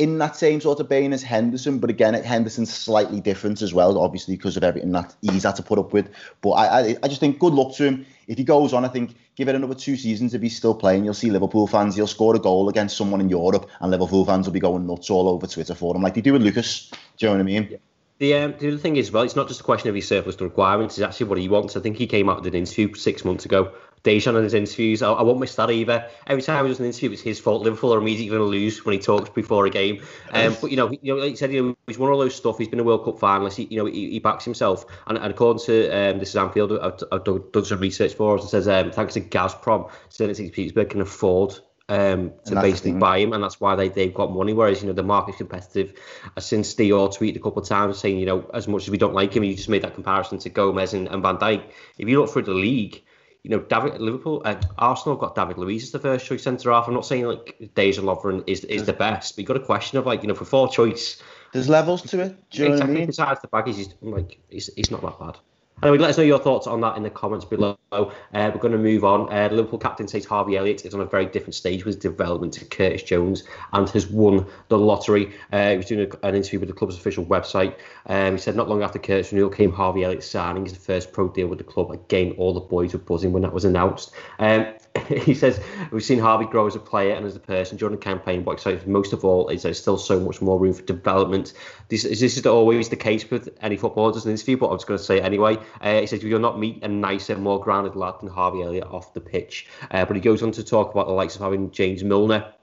in 0.02 0.18
that 0.18 0.36
same 0.36 0.60
sort 0.60 0.80
of 0.80 0.90
vein 0.90 1.14
as 1.14 1.22
Henderson, 1.22 1.78
but 1.78 1.92
again, 1.92 2.16
Henderson's 2.16 2.74
slightly 2.74 3.22
different 3.22 3.62
as 3.62 3.72
well, 3.72 4.00
obviously 4.00 4.36
because 4.36 4.58
of 4.58 4.64
everything 4.64 4.92
that 4.94 5.16
he's 5.22 5.44
had 5.44 5.56
to 5.58 5.62
put 5.62 5.78
up 5.78 5.94
with. 5.94 6.10
But 6.42 6.52
I, 6.54 6.66
I, 6.66 6.98
I 7.04 7.08
just 7.08 7.20
think 7.20 7.38
good 7.38 7.54
luck 7.54 7.76
to 7.76 7.84
him. 7.84 8.08
If 8.28 8.40
he 8.40 8.44
goes 8.44 8.74
on, 8.74 8.84
I 8.84 8.88
think 8.88 9.16
give 9.36 9.48
it 9.48 9.54
another 9.54 9.76
two 9.76 9.96
seasons. 9.96 10.34
If 10.34 10.42
he's 10.42 10.58
still 10.58 10.74
playing, 10.74 11.06
you'll 11.06 11.14
see 11.14 11.30
Liverpool 11.30 11.68
fans. 11.68 11.96
He'll 11.96 12.08
score 12.08 12.36
a 12.36 12.40
goal 12.40 12.68
against 12.68 12.98
someone 12.98 13.22
in 13.22 13.30
Europe, 13.30 13.70
and 13.80 13.92
Liverpool 13.92 14.26
fans 14.26 14.48
will 14.48 14.54
be 14.54 14.60
going 14.60 14.88
nuts 14.88 15.12
all 15.12 15.30
over 15.30 15.46
Twitter 15.46 15.76
for 15.76 15.96
him, 15.96 16.02
like 16.02 16.16
they 16.16 16.22
do 16.22 16.34
with 16.34 16.42
Lucas. 16.42 16.90
Do 16.90 16.98
you 17.20 17.28
know 17.28 17.34
what 17.34 17.42
I 17.42 17.44
mean? 17.44 17.80
The, 18.18 18.34
um, 18.34 18.56
the 18.58 18.70
other 18.70 18.78
thing 18.78 18.96
is, 18.96 19.12
well, 19.12 19.22
it's 19.22 19.36
not 19.36 19.50
just 19.50 19.60
a 19.62 19.64
question 19.64 19.90
of 19.90 19.96
his 19.96 20.08
surplus 20.08 20.36
to 20.38 20.46
requirements, 20.46 20.98
it's 20.98 21.06
actually 21.06 21.28
what 21.28 21.38
he 21.38 21.48
wants. 21.48 21.78
I 21.78 21.80
think 21.80 21.98
he 21.98 22.08
came 22.08 22.28
out 22.28 22.38
with 22.38 22.48
an 22.48 22.60
interview 22.60 22.94
six 22.96 23.24
months 23.24 23.46
ago. 23.46 23.72
Dejan 24.04 24.36
in 24.38 24.44
his 24.44 24.54
interviews, 24.54 25.02
I, 25.02 25.12
I 25.12 25.22
won't 25.22 25.40
miss 25.40 25.56
that 25.56 25.70
either. 25.70 26.08
Every 26.28 26.42
time 26.42 26.66
he 26.66 26.72
does 26.72 26.80
an 26.80 26.86
interview, 26.86 27.12
it's 27.12 27.22
his 27.22 27.40
fault. 27.40 27.64
Liverpool 27.64 27.94
are 27.94 28.00
immediately 28.00 28.30
going 28.30 28.42
to 28.42 28.46
lose 28.46 28.84
when 28.84 28.94
he 28.94 29.00
talks 29.00 29.30
before 29.30 29.66
a 29.66 29.70
game. 29.70 30.02
Um, 30.32 30.56
but, 30.60 30.72
you 30.72 30.78
know, 30.78 30.90
you 30.90 31.14
know, 31.16 31.22
like 31.22 31.32
you 31.32 31.36
said, 31.36 31.54
you 31.54 31.64
know, 31.64 31.78
he's 31.88 31.98
won 31.98 32.12
all 32.12 32.18
those 32.18 32.36
stuff. 32.36 32.58
He's 32.58 32.68
been 32.68 32.80
a 32.80 32.84
World 32.84 33.06
Cup 33.06 33.20
finalist. 33.20 33.56
He, 33.56 33.66
you 33.66 33.78
know, 33.78 33.86
he, 33.86 34.12
he 34.12 34.20
backs 34.20 34.46
himself. 34.46 34.86
And, 35.08 35.18
and 35.18 35.32
according 35.32 35.64
to 35.66 35.90
um, 35.90 36.20
this 36.20 36.30
is 36.30 36.36
Anfield, 36.36 36.72
I've, 36.74 37.00
I've 37.12 37.24
done, 37.24 37.44
done 37.52 37.66
some 37.66 37.80
research 37.80 38.16
for 38.16 38.38
us. 38.38 38.44
It 38.46 38.50
says, 38.50 38.68
um, 38.68 38.92
thanks 38.92 39.14
to 39.14 39.22
Gazprom, 39.22 39.92
St. 40.10 40.54
Petersburg 40.54 40.90
can 40.90 41.02
afford 41.02 41.60
um, 41.92 42.32
to 42.46 42.54
And 42.54 42.62
basically 42.62 42.94
buy 42.94 43.18
him, 43.18 43.34
and 43.34 43.44
that's 43.44 43.60
why 43.60 43.76
they, 43.76 43.90
they've 43.90 44.14
got 44.14 44.32
money. 44.32 44.54
Whereas, 44.54 44.82
you 44.82 44.88
know, 44.88 44.94
the 44.94 45.04
market's 45.04 45.40
competitive. 45.40 45.94
Since 46.40 46.74
Dior 46.76 47.14
tweeted 47.14 47.36
a 47.36 47.40
couple 47.40 47.62
of 47.62 47.68
times 47.68 48.00
saying, 48.00 48.18
you 48.18 48.26
know, 48.26 48.50
as 48.54 48.66
much 48.66 48.84
as 48.84 48.90
we 48.90 48.98
don't 48.98 49.14
like 49.14 49.36
him, 49.36 49.44
you 49.44 49.54
just 49.56 49.68
made 49.68 49.82
that 49.82 49.96
comparison 49.96 50.38
to 50.40 50.50
Gomez 50.50 50.94
and, 50.94 51.10
and 51.10 51.22
Van 51.22 51.36
Dijk. 51.36 51.64
If 51.98 52.08
you 52.08 52.22
look 52.22 52.30
through 52.30 52.44
the 52.44 52.54
league, 52.54 53.04
you 53.44 53.50
know, 53.50 53.60
David 53.60 54.00
Liverpool, 54.00 54.42
uh, 54.46 54.56
Arsenal 54.78 55.18
got 55.18 55.34
David 55.36 55.58
Luiz 55.58 55.84
as 55.84 55.92
the 55.92 56.00
first 56.00 56.26
choice 56.26 56.44
centre 56.44 56.72
half. 56.72 56.88
I'm 56.88 56.94
not 56.94 57.06
saying 57.06 57.26
like 57.26 57.58
Dejan 57.76 58.04
Lovren 58.04 58.44
is 58.46 58.64
is 58.66 58.86
the 58.86 58.94
best, 58.94 59.36
but 59.36 59.42
you 59.42 59.48
got 59.48 59.58
a 59.58 59.66
question 59.66 59.98
of 59.98 60.06
like, 60.06 60.22
you 60.22 60.28
know, 60.28 60.36
for 60.36 60.46
four 60.46 60.70
choice, 60.70 61.22
There's 61.52 61.68
levels 61.68 62.04
to 62.04 62.20
it. 62.20 62.50
Do 62.52 62.64
you 62.64 62.70
know 62.70 62.74
exactly 62.74 62.94
what 62.94 62.98
I 62.98 63.00
mean? 63.00 63.08
besides 63.08 63.42
the 63.42 63.48
back, 63.48 63.68
he's 63.68 63.94
like, 64.02 64.40
he's, 64.50 64.70
he's 64.76 64.92
not 64.92 65.02
that 65.02 65.20
bad. 65.20 65.38
Anyway, 65.84 65.98
let 65.98 66.12
us 66.12 66.18
know 66.18 66.24
your 66.24 66.38
thoughts 66.38 66.68
on 66.68 66.80
that 66.82 66.96
in 66.96 67.02
the 67.02 67.10
comments 67.10 67.44
below. 67.44 67.76
Uh, 67.92 68.06
we're 68.34 68.60
going 68.60 68.72
to 68.72 68.78
move 68.78 69.04
on. 69.04 69.22
Uh, 69.34 69.50
Liverpool 69.52 69.80
captain 69.80 70.08
says 70.08 70.26
Harvey 70.26 70.56
Elliott 70.56 70.86
is 70.86 70.94
on 70.94 71.02
a 71.02 71.06
very 71.06 71.26
different 71.26 71.56
stage 71.56 71.86
with 71.86 72.00
development 72.00 72.54
to 72.54 72.66
Curtis 72.66 73.02
Jones 73.02 73.44
and 73.74 73.90
has 73.90 74.06
won 74.06 74.46
the 74.68 74.78
lottery. 74.78 75.34
Uh, 75.52 75.72
he 75.72 75.78
was 75.78 75.88
doing 75.88 76.12
a, 76.12 76.28
an 76.28 76.36
interview 76.36 76.60
with 76.60 76.70
the 76.70 76.76
club's 76.76 76.96
official 76.96 77.26
website. 77.26 77.76
Um, 78.06 78.34
he 78.34 78.38
said 78.40 78.56
not 78.56 78.70
long 78.70 78.84
after 78.84 79.00
Curtis 79.00 79.32
renewal 79.32 79.50
came 79.50 79.72
Harvey 79.72 80.04
Elliott 80.04 80.24
signing 80.24 80.66
his 80.66 80.78
first 80.78 81.12
pro 81.14 81.30
deal 81.30 81.48
with 81.48 81.58
the 81.58 81.64
club. 81.64 81.90
Again, 81.90 82.36
all 82.38 82.54
the 82.54 82.60
boys 82.60 82.94
were 82.94 83.00
buzzing 83.00 83.32
when 83.32 83.42
that 83.42 83.54
was 83.54 83.66
announced. 83.66 84.12
Um, 84.38 84.68
he 85.08 85.34
says 85.34 85.60
we've 85.92 86.04
seen 86.04 86.20
Harvey 86.20 86.46
grow 86.46 86.68
as 86.68 86.76
a 86.76 86.80
player 86.80 87.16
and 87.16 87.26
as 87.26 87.36
a 87.36 87.40
person 87.40 87.78
during 87.78 87.96
the 87.96 88.02
campaign. 88.02 88.44
What 88.44 88.54
excites 88.54 88.86
most 88.86 89.14
of 89.14 89.24
all 89.24 89.48
is 89.50 89.64
there's 89.64 89.80
still 89.80 89.98
so 89.98 90.20
much 90.20 90.42
more 90.42 90.60
room 90.60 90.74
for 90.74 90.82
development. 90.84 91.54
This, 91.88 92.04
this 92.04 92.38
is 92.38 92.46
always 92.46 92.90
the 92.90 92.98
case 92.98 93.30
with 93.30 93.50
any 93.62 93.78
footballer 93.78 94.14
does 94.14 94.26
an 94.26 94.32
interview, 94.32 94.58
but 94.58 94.70
I'm 94.70 94.78
just 94.78 94.88
going 94.88 94.98
to 94.98 95.04
say 95.04 95.22
anyway. 95.22 95.58
Uh, 95.80 96.02
he 96.02 96.08
says 96.08 96.24
you'll 96.24 96.40
not 96.40 96.60
meet 96.60 96.84
a 96.84 96.88
nicer, 96.88 97.38
more 97.38 97.62
grounded 97.62 97.96
lad 97.96 98.16
than 98.20 98.30
Harvey 98.30 98.64
Elliott 98.64 98.88
off 98.88 99.14
the 99.14 99.22
pitch. 99.22 99.68
Uh, 99.92 100.06
but 100.06 100.16
he 100.16 100.22
goes 100.22 100.44
on 100.44 100.52
to 100.52 100.64
talk 100.64 100.92
about 100.92 101.08
the 101.08 101.14
likes 101.14 101.36
of 101.36 101.42
having 101.42 101.72
James 101.72 102.04
Milner. 102.04 102.54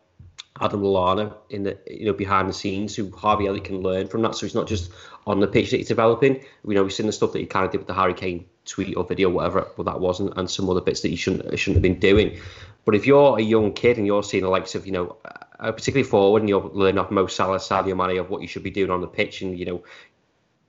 Adam 0.61 0.83
Lallana 0.83 1.35
in 1.51 1.63
the 1.63 1.79
you 1.89 2.07
know 2.07 2.13
behind 2.13 2.49
the 2.49 2.53
scenes 2.53 2.95
who 2.95 3.11
Harvey 3.11 3.47
Elliott 3.47 3.65
can 3.65 3.81
learn 3.81 4.09
from 4.09 4.23
that. 4.23 4.35
So 4.35 4.47
he's 4.47 4.55
not 4.55 4.67
just 4.67 4.91
on 5.27 5.41
the 5.41 5.47
pitch 5.47 5.71
that 5.71 5.77
he's 5.77 5.89
developing. 5.89 6.45
We 6.65 6.75
know 6.75 6.83
we've 6.83 6.93
seen 6.93 7.07
the 7.07 7.13
stuff 7.13 7.33
that 7.33 7.39
he 7.39 7.47
kind 7.47 7.67
of 7.67 7.73
did 7.73 7.79
with 7.79 7.87
the 7.87 7.95
Harry 7.95 8.15
Kane 8.15 8.47
tweet 8.65 8.97
or 8.97 9.05
video, 9.05 9.29
whatever, 9.29 9.69
but 9.77 9.85
that 9.85 10.01
wasn't, 10.01 10.37
and 10.37 10.51
some 10.51 10.69
other 10.69 10.81
bits 10.81 11.01
that 11.03 11.09
he 11.09 11.17
shouldn't 11.17 11.59
shouldn't 11.59 11.77
have 11.77 11.83
been 11.83 12.01
doing. 12.01 12.41
But 12.85 12.95
if 12.95 13.07
you're 13.07 13.39
a 13.39 13.43
young 13.43 13.73
kid 13.73 13.99
and 13.99 14.07
you're 14.07 14.23
seeing 14.23 14.43
the 14.43 14.51
likes 14.51 14.75
of 14.75 14.87
you 14.87 14.93
know, 14.93 15.17
uh, 15.61 15.73
particularly 15.73 16.09
forward, 16.09 16.43
and 16.43 16.49
you're 16.49 16.71
learning 16.73 16.99
off 16.99 17.11
Mo 17.11 17.27
Salah, 17.27 17.59
Sadio 17.59 17.97
Mane 17.97 18.19
of 18.19 18.31
what 18.31 18.43
you 18.43 18.49
should 18.49 18.63
be 18.63 18.71
doing 18.71 18.91
on 18.91 19.01
the 19.01 19.09
pitch, 19.09 19.43
and 19.43 19.59
you 19.59 19.67
know. 19.67 19.83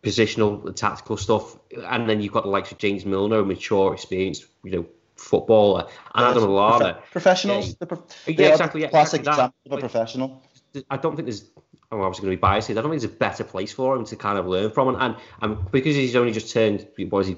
Positional, 0.02 0.74
tactical 0.78 1.18
stuff, 1.18 1.58
and 1.86 2.10
then 2.10 2.22
you've 2.22 2.32
got 2.32 2.44
the 2.44 2.50
likes 2.50 2.72
of 2.72 2.78
James 2.78 3.06
Milner, 3.06 3.44
mature, 3.44 3.94
experienced, 3.94 4.46
you 4.64 4.72
know, 4.72 4.86
footballer, 5.20 5.88
and 6.16 6.26
Adam 6.26 6.44
Lallana. 6.44 6.80
Profe- 6.80 7.12
professionals. 7.12 7.68
Yeah, 7.68 7.74
the 7.80 7.86
prof- 7.86 8.28
yeah, 8.28 8.48
exactly, 8.48 8.82
yeah, 8.82 8.90
Classic 8.90 9.20
exactly 9.20 9.44
example 9.44 9.60
of 9.66 9.78
a 9.78 9.82
professional. 9.82 10.44
I 10.90 10.98
don't 10.98 11.16
think 11.16 11.28
there's. 11.28 11.46
I'm 11.92 12.02
obviously 12.02 12.28
going 12.28 12.34
to 12.34 12.38
be 12.38 12.42
biased. 12.42 12.68
here, 12.68 12.78
I 12.78 12.82
don't 12.82 12.92
think 12.92 13.02
there's 13.02 13.12
a 13.12 13.16
better 13.16 13.44
place 13.44 13.74
for 13.74 13.96
him 13.96 14.06
to 14.06 14.16
kind 14.16 14.38
of 14.38 14.48
learn 14.48 14.72
from, 14.72 14.90
and 14.90 14.98
and, 14.98 15.16
and 15.42 15.72
because 15.72 15.96
he's 15.96 16.16
only 16.16 16.32
just 16.32 16.54
turned, 16.54 16.88
what 17.10 17.22
is 17.22 17.28
he, 17.28 17.38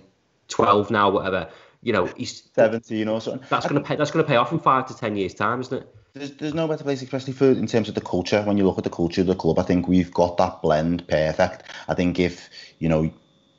12 0.49 0.91
now, 0.91 1.09
whatever. 1.09 1.49
You 1.83 1.93
know, 1.93 2.05
he's 2.05 2.43
17 2.53 3.07
or 3.07 3.21
something. 3.21 3.47
that's 3.49 3.65
going 3.65 3.81
to 3.81 3.87
pay. 3.87 3.95
That's 3.95 4.11
going 4.11 4.23
to 4.23 4.29
pay 4.29 4.35
off 4.35 4.51
in 4.51 4.59
five 4.59 4.85
to 4.87 4.95
ten 4.95 5.15
years' 5.15 5.33
time, 5.33 5.61
isn't 5.61 5.81
it? 5.81 5.95
There's, 6.13 6.31
there's 6.31 6.53
no 6.53 6.67
better 6.67 6.83
place, 6.83 7.01
especially 7.01 7.33
for 7.33 7.45
in 7.45 7.67
terms 7.67 7.87
of 7.87 7.95
the 7.95 8.01
culture. 8.01 8.43
When 8.43 8.57
you 8.57 8.65
look 8.65 8.77
at 8.77 8.83
the 8.83 8.89
culture 8.89 9.21
of 9.21 9.27
the 9.27 9.35
club, 9.35 9.57
I 9.57 9.63
think 9.63 9.87
we've 9.87 10.13
got 10.13 10.37
that 10.37 10.61
blend 10.61 11.07
perfect. 11.07 11.63
I 11.87 11.93
think 11.93 12.19
if 12.19 12.49
you 12.79 12.89
know 12.89 13.11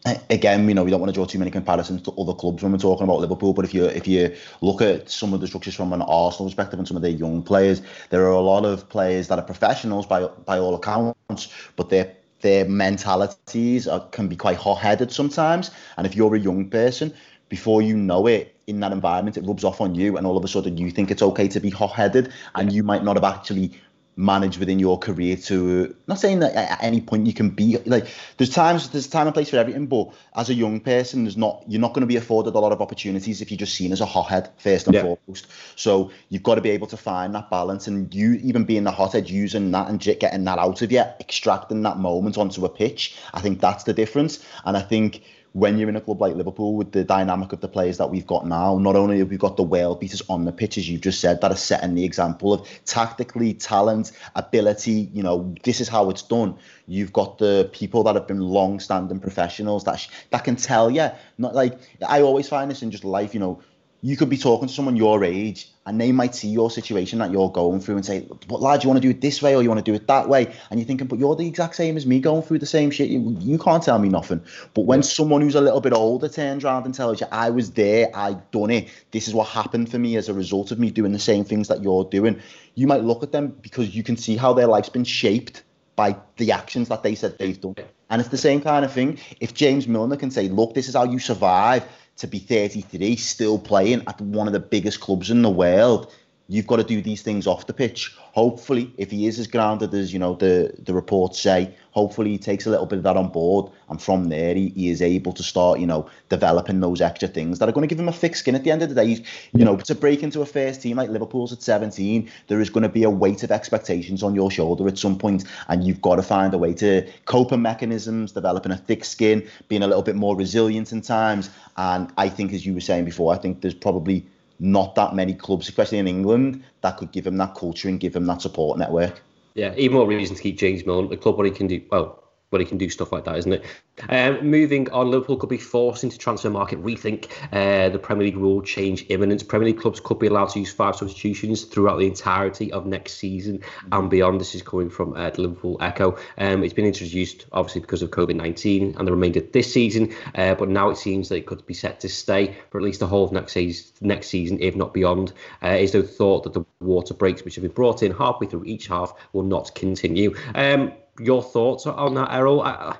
again, 0.04 0.68
you 0.68 0.74
know, 0.74 0.84
we 0.84 0.90
don't 0.90 1.00
want 1.00 1.10
to 1.10 1.14
draw 1.14 1.26
too 1.26 1.38
many 1.38 1.50
comparisons 1.50 2.02
to 2.02 2.12
other 2.12 2.34
clubs 2.34 2.62
when 2.62 2.72
we're 2.72 2.78
talking 2.78 3.04
about 3.04 3.20
Liverpool. 3.20 3.52
But 3.52 3.64
if 3.64 3.74
you 3.74 3.84
if 3.84 4.06
you 4.06 4.34
look 4.60 4.82
at 4.82 5.10
some 5.10 5.32
of 5.32 5.40
the 5.40 5.46
structures 5.46 5.74
from 5.74 5.92
an 5.92 6.02
Arsenal 6.02 6.48
perspective 6.48 6.78
and 6.78 6.88
some 6.88 6.96
of 6.96 7.02
their 7.02 7.12
young 7.12 7.42
players, 7.42 7.82
there 8.10 8.24
are 8.26 8.32
a 8.32 8.40
lot 8.40 8.64
of 8.64 8.88
players 8.88 9.28
that 9.28 9.38
are 9.38 9.44
professionals 9.44 10.06
by 10.06 10.26
by 10.26 10.58
all 10.58 10.74
accounts, 10.74 11.48
but 11.76 11.90
their 11.90 12.14
their 12.40 12.64
mentalities 12.64 13.86
are, 13.86 14.00
can 14.08 14.26
be 14.26 14.34
quite 14.34 14.56
hot-headed 14.56 15.12
sometimes. 15.12 15.70
And 15.96 16.06
if 16.06 16.16
you're 16.16 16.34
a 16.34 16.40
young 16.40 16.68
person, 16.70 17.14
before 17.48 17.82
you 17.82 17.96
know 17.96 18.26
it, 18.26 18.56
in 18.66 18.80
that 18.80 18.90
environment, 18.90 19.36
it 19.36 19.46
rubs 19.46 19.62
off 19.62 19.80
on 19.80 19.94
you, 19.94 20.16
and 20.16 20.26
all 20.26 20.36
of 20.36 20.44
a 20.44 20.48
sudden 20.48 20.76
you 20.76 20.90
think 20.90 21.10
it's 21.10 21.22
okay 21.22 21.46
to 21.48 21.60
be 21.60 21.70
hot-headed, 21.70 22.32
and 22.54 22.72
you 22.72 22.82
might 22.82 23.04
not 23.04 23.16
have 23.16 23.24
actually 23.24 23.80
manage 24.14 24.58
within 24.58 24.78
your 24.78 24.98
career 24.98 25.36
to 25.36 25.96
not 26.06 26.18
saying 26.18 26.40
that 26.40 26.54
at 26.54 26.82
any 26.82 27.00
point 27.00 27.26
you 27.26 27.32
can 27.32 27.48
be 27.48 27.78
like 27.86 28.06
there's 28.36 28.50
times 28.50 28.90
there's 28.90 29.06
time 29.06 29.26
and 29.26 29.32
place 29.32 29.48
for 29.48 29.56
everything 29.56 29.86
but 29.86 30.12
as 30.36 30.50
a 30.50 30.54
young 30.54 30.80
person 30.80 31.24
there's 31.24 31.36
not 31.36 31.64
you're 31.66 31.80
not 31.80 31.94
going 31.94 32.02
to 32.02 32.06
be 32.06 32.16
afforded 32.16 32.54
a 32.54 32.58
lot 32.58 32.72
of 32.72 32.82
opportunities 32.82 33.40
if 33.40 33.50
you're 33.50 33.56
just 33.56 33.74
seen 33.74 33.90
as 33.90 34.02
a 34.02 34.06
hothead 34.06 34.50
first 34.58 34.86
and 34.86 34.94
yeah. 34.94 35.02
foremost 35.02 35.46
so 35.76 36.10
you've 36.28 36.42
got 36.42 36.56
to 36.56 36.60
be 36.60 36.68
able 36.68 36.86
to 36.86 36.96
find 36.96 37.34
that 37.34 37.48
balance 37.48 37.86
and 37.86 38.14
you 38.14 38.34
even 38.34 38.64
being 38.64 38.84
the 38.84 38.90
hothead 38.90 39.30
using 39.30 39.70
that 39.70 39.88
and 39.88 40.00
getting 40.00 40.44
that 40.44 40.58
out 40.58 40.82
of 40.82 40.92
you 40.92 41.00
extracting 41.18 41.80
that 41.82 41.96
moment 41.96 42.36
onto 42.36 42.66
a 42.66 42.68
pitch 42.68 43.16
i 43.32 43.40
think 43.40 43.60
that's 43.60 43.84
the 43.84 43.94
difference 43.94 44.44
and 44.66 44.76
i 44.76 44.82
think 44.82 45.22
when 45.52 45.78
you're 45.78 45.88
in 45.88 45.96
a 45.96 46.00
club 46.00 46.20
like 46.20 46.34
Liverpool 46.34 46.76
with 46.76 46.92
the 46.92 47.04
dynamic 47.04 47.52
of 47.52 47.60
the 47.60 47.68
players 47.68 47.98
that 47.98 48.10
we've 48.10 48.26
got 48.26 48.46
now, 48.46 48.78
not 48.78 48.96
only 48.96 49.18
have 49.18 49.28
we 49.28 49.36
got 49.36 49.56
the 49.56 49.62
world 49.62 50.00
beaters 50.00 50.22
on 50.28 50.44
the 50.44 50.52
pitch, 50.52 50.78
as 50.78 50.88
you've 50.88 51.02
just 51.02 51.20
said, 51.20 51.40
that 51.40 51.50
are 51.50 51.56
setting 51.56 51.94
the 51.94 52.04
example 52.04 52.54
of 52.54 52.68
tactically, 52.86 53.52
talent, 53.52 54.12
ability, 54.34 55.10
you 55.12 55.22
know, 55.22 55.54
this 55.62 55.80
is 55.80 55.88
how 55.88 56.08
it's 56.08 56.22
done. 56.22 56.56
You've 56.86 57.12
got 57.12 57.38
the 57.38 57.68
people 57.72 58.02
that 58.04 58.14
have 58.14 58.26
been 58.26 58.40
long-standing 58.40 59.20
professionals 59.20 59.84
that 59.84 60.00
sh- 60.00 60.08
that 60.30 60.44
can 60.44 60.56
tell 60.56 60.90
you. 60.90 61.10
Not 61.36 61.54
like 61.54 61.78
I 62.06 62.22
always 62.22 62.48
find 62.48 62.70
this 62.70 62.82
in 62.82 62.90
just 62.90 63.04
life, 63.04 63.34
you 63.34 63.40
know, 63.40 63.62
you 64.04 64.16
could 64.16 64.28
be 64.28 64.36
talking 64.36 64.66
to 64.66 64.74
someone 64.74 64.96
your 64.96 65.22
age 65.22 65.70
and 65.86 66.00
they 66.00 66.10
might 66.10 66.34
see 66.34 66.48
your 66.48 66.72
situation 66.72 67.20
that 67.20 67.30
you're 67.30 67.50
going 67.50 67.80
through 67.80 67.94
and 67.94 68.04
say, 68.04 68.26
but 68.48 68.60
lad, 68.60 68.82
you 68.82 68.88
want 68.88 69.00
to 69.00 69.00
do 69.00 69.10
it 69.10 69.20
this 69.20 69.40
way 69.40 69.54
or 69.54 69.62
you 69.62 69.68
want 69.68 69.78
to 69.78 69.88
do 69.88 69.94
it 69.94 70.08
that 70.08 70.28
way? 70.28 70.52
And 70.70 70.80
you're 70.80 70.86
thinking, 70.86 71.06
but 71.06 71.20
you're 71.20 71.36
the 71.36 71.46
exact 71.46 71.76
same 71.76 71.96
as 71.96 72.04
me 72.04 72.18
going 72.18 72.42
through 72.42 72.58
the 72.58 72.66
same 72.66 72.90
shit. 72.90 73.10
You, 73.10 73.36
you 73.38 73.58
can't 73.58 73.80
tell 73.80 74.00
me 74.00 74.08
nothing. 74.08 74.44
But 74.74 74.86
when 74.86 75.04
someone 75.04 75.40
who's 75.40 75.54
a 75.54 75.60
little 75.60 75.80
bit 75.80 75.92
older 75.92 76.28
turns 76.28 76.64
around 76.64 76.84
and 76.84 76.92
tells 76.92 77.20
you, 77.20 77.28
I 77.30 77.50
was 77.50 77.70
there, 77.70 78.10
I 78.12 78.34
done 78.50 78.70
it, 78.72 78.88
this 79.12 79.28
is 79.28 79.34
what 79.34 79.46
happened 79.46 79.88
for 79.88 80.00
me 80.00 80.16
as 80.16 80.28
a 80.28 80.34
result 80.34 80.72
of 80.72 80.80
me 80.80 80.90
doing 80.90 81.12
the 81.12 81.20
same 81.20 81.44
things 81.44 81.68
that 81.68 81.80
you're 81.80 82.04
doing, 82.04 82.42
you 82.74 82.88
might 82.88 83.04
look 83.04 83.22
at 83.22 83.30
them 83.30 83.56
because 83.62 83.94
you 83.94 84.02
can 84.02 84.16
see 84.16 84.36
how 84.36 84.52
their 84.52 84.66
life's 84.66 84.88
been 84.88 85.04
shaped 85.04 85.62
by 85.94 86.16
the 86.38 86.50
actions 86.50 86.88
that 86.88 87.04
they 87.04 87.14
said 87.14 87.38
they've 87.38 87.60
done. 87.60 87.76
And 88.10 88.20
it's 88.20 88.30
the 88.30 88.38
same 88.38 88.60
kind 88.60 88.84
of 88.84 88.92
thing. 88.92 89.20
If 89.40 89.54
James 89.54 89.86
Milner 89.86 90.16
can 90.16 90.30
say, 90.30 90.48
look, 90.48 90.74
this 90.74 90.88
is 90.88 90.94
how 90.94 91.04
you 91.04 91.18
survive, 91.18 91.84
to 92.16 92.26
be 92.26 92.38
33 92.38 93.16
still 93.16 93.58
playing 93.58 94.02
at 94.06 94.20
one 94.20 94.46
of 94.46 94.52
the 94.52 94.60
biggest 94.60 95.00
clubs 95.00 95.30
in 95.30 95.42
the 95.42 95.50
world 95.50 96.12
you've 96.52 96.66
got 96.66 96.76
to 96.76 96.84
do 96.84 97.00
these 97.00 97.22
things 97.22 97.46
off 97.46 97.66
the 97.66 97.72
pitch. 97.72 98.14
Hopefully, 98.32 98.92
if 98.96 99.10
he 99.10 99.26
is 99.26 99.38
as 99.38 99.46
grounded 99.46 99.94
as 99.94 100.12
you 100.12 100.18
know 100.18 100.34
the 100.34 100.74
the 100.78 100.94
reports 100.94 101.38
say, 101.38 101.74
hopefully 101.90 102.30
he 102.30 102.38
takes 102.38 102.66
a 102.66 102.70
little 102.70 102.86
bit 102.86 102.96
of 102.96 103.04
that 103.04 103.16
on 103.16 103.28
board, 103.28 103.70
and 103.88 104.00
from 104.00 104.28
there 104.28 104.54
he, 104.54 104.68
he 104.70 104.88
is 104.88 105.02
able 105.02 105.32
to 105.32 105.42
start 105.42 105.78
you 105.78 105.86
know 105.86 106.08
developing 106.30 106.80
those 106.80 107.00
extra 107.00 107.28
things 107.28 107.58
that 107.58 107.68
are 107.68 107.72
going 107.72 107.86
to 107.86 107.92
give 107.92 108.00
him 108.00 108.08
a 108.08 108.12
thick 108.12 108.34
skin 108.34 108.54
at 108.54 108.64
the 108.64 108.70
end 108.70 108.82
of 108.82 108.88
the 108.88 108.94
day. 108.94 109.06
He's, 109.06 109.22
you 109.52 109.64
know, 109.64 109.76
to 109.76 109.94
break 109.94 110.22
into 110.22 110.40
a 110.40 110.46
first 110.46 110.82
team 110.82 110.96
like 110.96 111.10
Liverpool's 111.10 111.52
at 111.52 111.62
17, 111.62 112.30
there 112.48 112.60
is 112.60 112.70
going 112.70 112.82
to 112.82 112.88
be 112.88 113.02
a 113.02 113.10
weight 113.10 113.42
of 113.42 113.50
expectations 113.50 114.22
on 114.22 114.34
your 114.34 114.50
shoulder 114.50 114.88
at 114.88 114.98
some 114.98 115.18
point, 115.18 115.44
and 115.68 115.84
you've 115.84 116.00
got 116.00 116.16
to 116.16 116.22
find 116.22 116.54
a 116.54 116.58
way 116.58 116.72
to 116.74 117.06
cope 117.26 117.42
coping 117.42 117.62
mechanisms, 117.62 118.32
developing 118.32 118.70
a 118.70 118.76
thick 118.76 119.04
skin, 119.04 119.48
being 119.68 119.82
a 119.82 119.86
little 119.86 120.02
bit 120.02 120.14
more 120.14 120.36
resilient 120.36 120.92
in 120.92 121.00
times. 121.00 121.50
And 121.76 122.12
I 122.16 122.28
think, 122.28 122.52
as 122.52 122.64
you 122.64 122.72
were 122.74 122.80
saying 122.80 123.04
before, 123.04 123.34
I 123.34 123.38
think 123.38 123.60
there's 123.60 123.74
probably 123.74 124.24
not 124.58 124.94
that 124.94 125.14
many 125.14 125.34
clubs, 125.34 125.68
especially 125.68 125.98
in 125.98 126.08
England, 126.08 126.62
that 126.82 126.96
could 126.96 127.12
give 127.12 127.26
him 127.26 127.36
that 127.38 127.54
culture 127.54 127.88
and 127.88 128.00
give 128.00 128.14
him 128.14 128.26
that 128.26 128.42
support 128.42 128.78
network. 128.78 129.22
Yeah, 129.54 129.74
even 129.76 129.96
more 129.96 130.06
reason 130.06 130.36
to 130.36 130.42
keep 130.42 130.58
James 130.58 130.86
Milner, 130.86 131.08
the 131.08 131.16
club 131.16 131.36
where 131.36 131.46
he 131.46 131.52
can 131.52 131.66
do 131.66 131.82
well 131.90 132.22
where 132.52 132.60
he 132.60 132.66
can 132.66 132.78
do 132.78 132.88
stuff 132.88 133.12
like 133.12 133.24
that, 133.24 133.36
isn't 133.38 133.52
it? 133.54 133.64
Um, 134.08 134.48
moving 134.48 134.90
on, 134.90 135.10
Liverpool 135.10 135.36
could 135.36 135.48
be 135.48 135.58
forced 135.58 136.04
into 136.04 136.18
transfer 136.18 136.50
market 136.50 136.82
rethink. 136.82 137.30
Uh, 137.52 137.88
the 137.88 137.98
Premier 137.98 138.26
League 138.26 138.36
rule 138.36 138.62
change 138.62 139.06
imminent. 139.08 139.46
Premier 139.48 139.68
League 139.68 139.80
clubs 139.80 140.00
could 140.00 140.18
be 140.18 140.26
allowed 140.26 140.50
to 140.50 140.60
use 140.60 140.72
five 140.72 140.96
substitutions 140.96 141.64
throughout 141.64 141.98
the 141.98 142.06
entirety 142.06 142.72
of 142.72 142.86
next 142.86 143.14
season 143.14 143.60
and 143.90 144.10
beyond. 144.10 144.40
This 144.40 144.54
is 144.54 144.62
coming 144.62 144.90
from 144.90 145.14
uh, 145.14 145.30
Liverpool 145.36 145.78
Echo. 145.80 146.16
Um, 146.38 146.62
it's 146.62 146.74
been 146.74 146.84
introduced 146.86 147.46
obviously 147.52 147.80
because 147.80 148.02
of 148.02 148.10
COVID 148.10 148.36
19 148.36 148.96
and 148.98 149.08
the 149.08 149.12
remainder 149.12 149.40
this 149.40 149.72
season, 149.72 150.14
uh, 150.34 150.54
but 150.54 150.68
now 150.68 150.90
it 150.90 150.96
seems 150.96 151.28
that 151.28 151.36
it 151.36 151.46
could 151.46 151.64
be 151.66 151.74
set 151.74 152.00
to 152.00 152.08
stay 152.08 152.56
for 152.70 152.78
at 152.78 152.84
least 152.84 153.00
the 153.00 153.06
whole 153.06 153.24
of 153.24 153.32
next 153.32 153.52
season, 153.52 153.92
next 154.00 154.28
season 154.28 154.58
if 154.60 154.76
not 154.76 154.92
beyond. 154.92 155.32
Uh, 155.62 155.68
is 155.68 155.92
the 155.92 156.02
thought 156.02 156.44
that 156.44 156.52
the 156.52 156.64
water 156.80 157.14
breaks 157.14 157.44
which 157.44 157.54
have 157.54 157.62
been 157.62 157.72
brought 157.72 158.02
in 158.02 158.12
halfway 158.12 158.46
through 158.46 158.64
each 158.64 158.86
half 158.86 159.12
will 159.32 159.42
not 159.42 159.74
continue. 159.74 160.34
Um, 160.54 160.92
your 161.24 161.42
thoughts 161.42 161.86
on 161.86 162.14
that, 162.14 162.32
Errol? 162.32 162.62
I, 162.62 162.96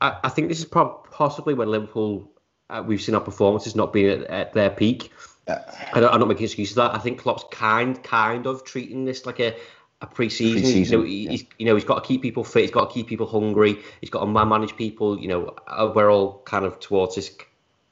I, 0.00 0.16
I 0.24 0.28
think 0.28 0.48
this 0.48 0.58
is 0.58 0.64
pro- 0.64 1.02
possibly 1.10 1.54
when 1.54 1.68
Liverpool 1.68 2.30
uh, 2.70 2.82
we've 2.84 3.02
seen 3.02 3.14
our 3.14 3.20
performances 3.20 3.76
not 3.76 3.92
being 3.92 4.08
at, 4.08 4.22
at 4.24 4.52
their 4.52 4.70
peak. 4.70 5.12
Uh, 5.46 5.58
I 5.92 6.00
don't, 6.00 6.12
I'm 6.12 6.20
not 6.20 6.28
making 6.28 6.44
excuses 6.44 6.74
for 6.74 6.80
that. 6.80 6.94
I 6.94 6.98
think 6.98 7.20
Klopp's 7.20 7.44
kind 7.50 8.02
kind 8.02 8.46
of 8.46 8.64
treating 8.64 9.04
this 9.04 9.26
like 9.26 9.40
a 9.40 9.54
a 10.00 10.06
pre-season. 10.06 10.62
pre-season 10.62 10.92
you, 10.92 11.04
know, 11.04 11.08
yeah. 11.08 11.30
he's, 11.30 11.44
you 11.58 11.66
know, 11.66 11.74
he's 11.74 11.84
got 11.84 12.02
to 12.02 12.06
keep 12.06 12.22
people 12.22 12.44
fit. 12.44 12.62
He's 12.62 12.70
got 12.70 12.90
to 12.90 12.94
keep 12.94 13.06
people 13.06 13.26
hungry. 13.26 13.78
He's 14.00 14.10
got 14.10 14.20
to 14.20 14.26
manage 14.26 14.76
people. 14.76 15.18
You 15.18 15.28
know, 15.28 15.56
uh, 15.66 15.92
we're 15.94 16.10
all 16.10 16.42
kind 16.44 16.64
of 16.64 16.80
towards 16.80 17.14
this, 17.14 17.34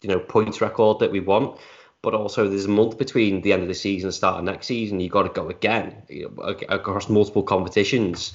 you 0.03 0.09
know, 0.09 0.19
points 0.19 0.61
record 0.61 0.99
that 1.01 1.13
we 1.13 1.21
want. 1.21 1.59
But 2.03 2.15
also, 2.15 2.49
there's 2.49 2.65
a 2.65 2.69
month 2.69 2.99
between 2.99 3.43
the 3.43 3.53
end 3.53 3.63
of 3.63 3.69
the 3.69 3.75
season 3.75 4.07
and 4.07 4.13
the 4.13 4.17
start 4.17 4.39
of 4.39 4.45
next 4.45 4.67
season. 4.67 4.99
You've 4.99 5.13
got 5.13 5.23
to 5.23 5.29
go 5.29 5.49
again 5.49 6.03
you 6.09 6.35
know, 6.37 6.57
across 6.69 7.09
multiple 7.09 7.45
competitions. 7.45 8.35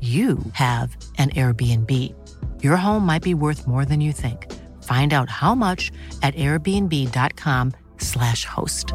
you 0.00 0.38
have 0.52 0.94
an 1.16 1.30
Airbnb. 1.30 1.90
Your 2.62 2.76
home 2.76 3.06
might 3.06 3.22
be 3.22 3.32
worth 3.32 3.66
more 3.66 3.86
than 3.86 4.02
you 4.02 4.12
think. 4.12 4.52
Find 4.82 5.14
out 5.14 5.30
how 5.30 5.54
much 5.54 5.90
at 6.22 6.34
airbnb.com/slash 6.34 8.44
host. 8.44 8.92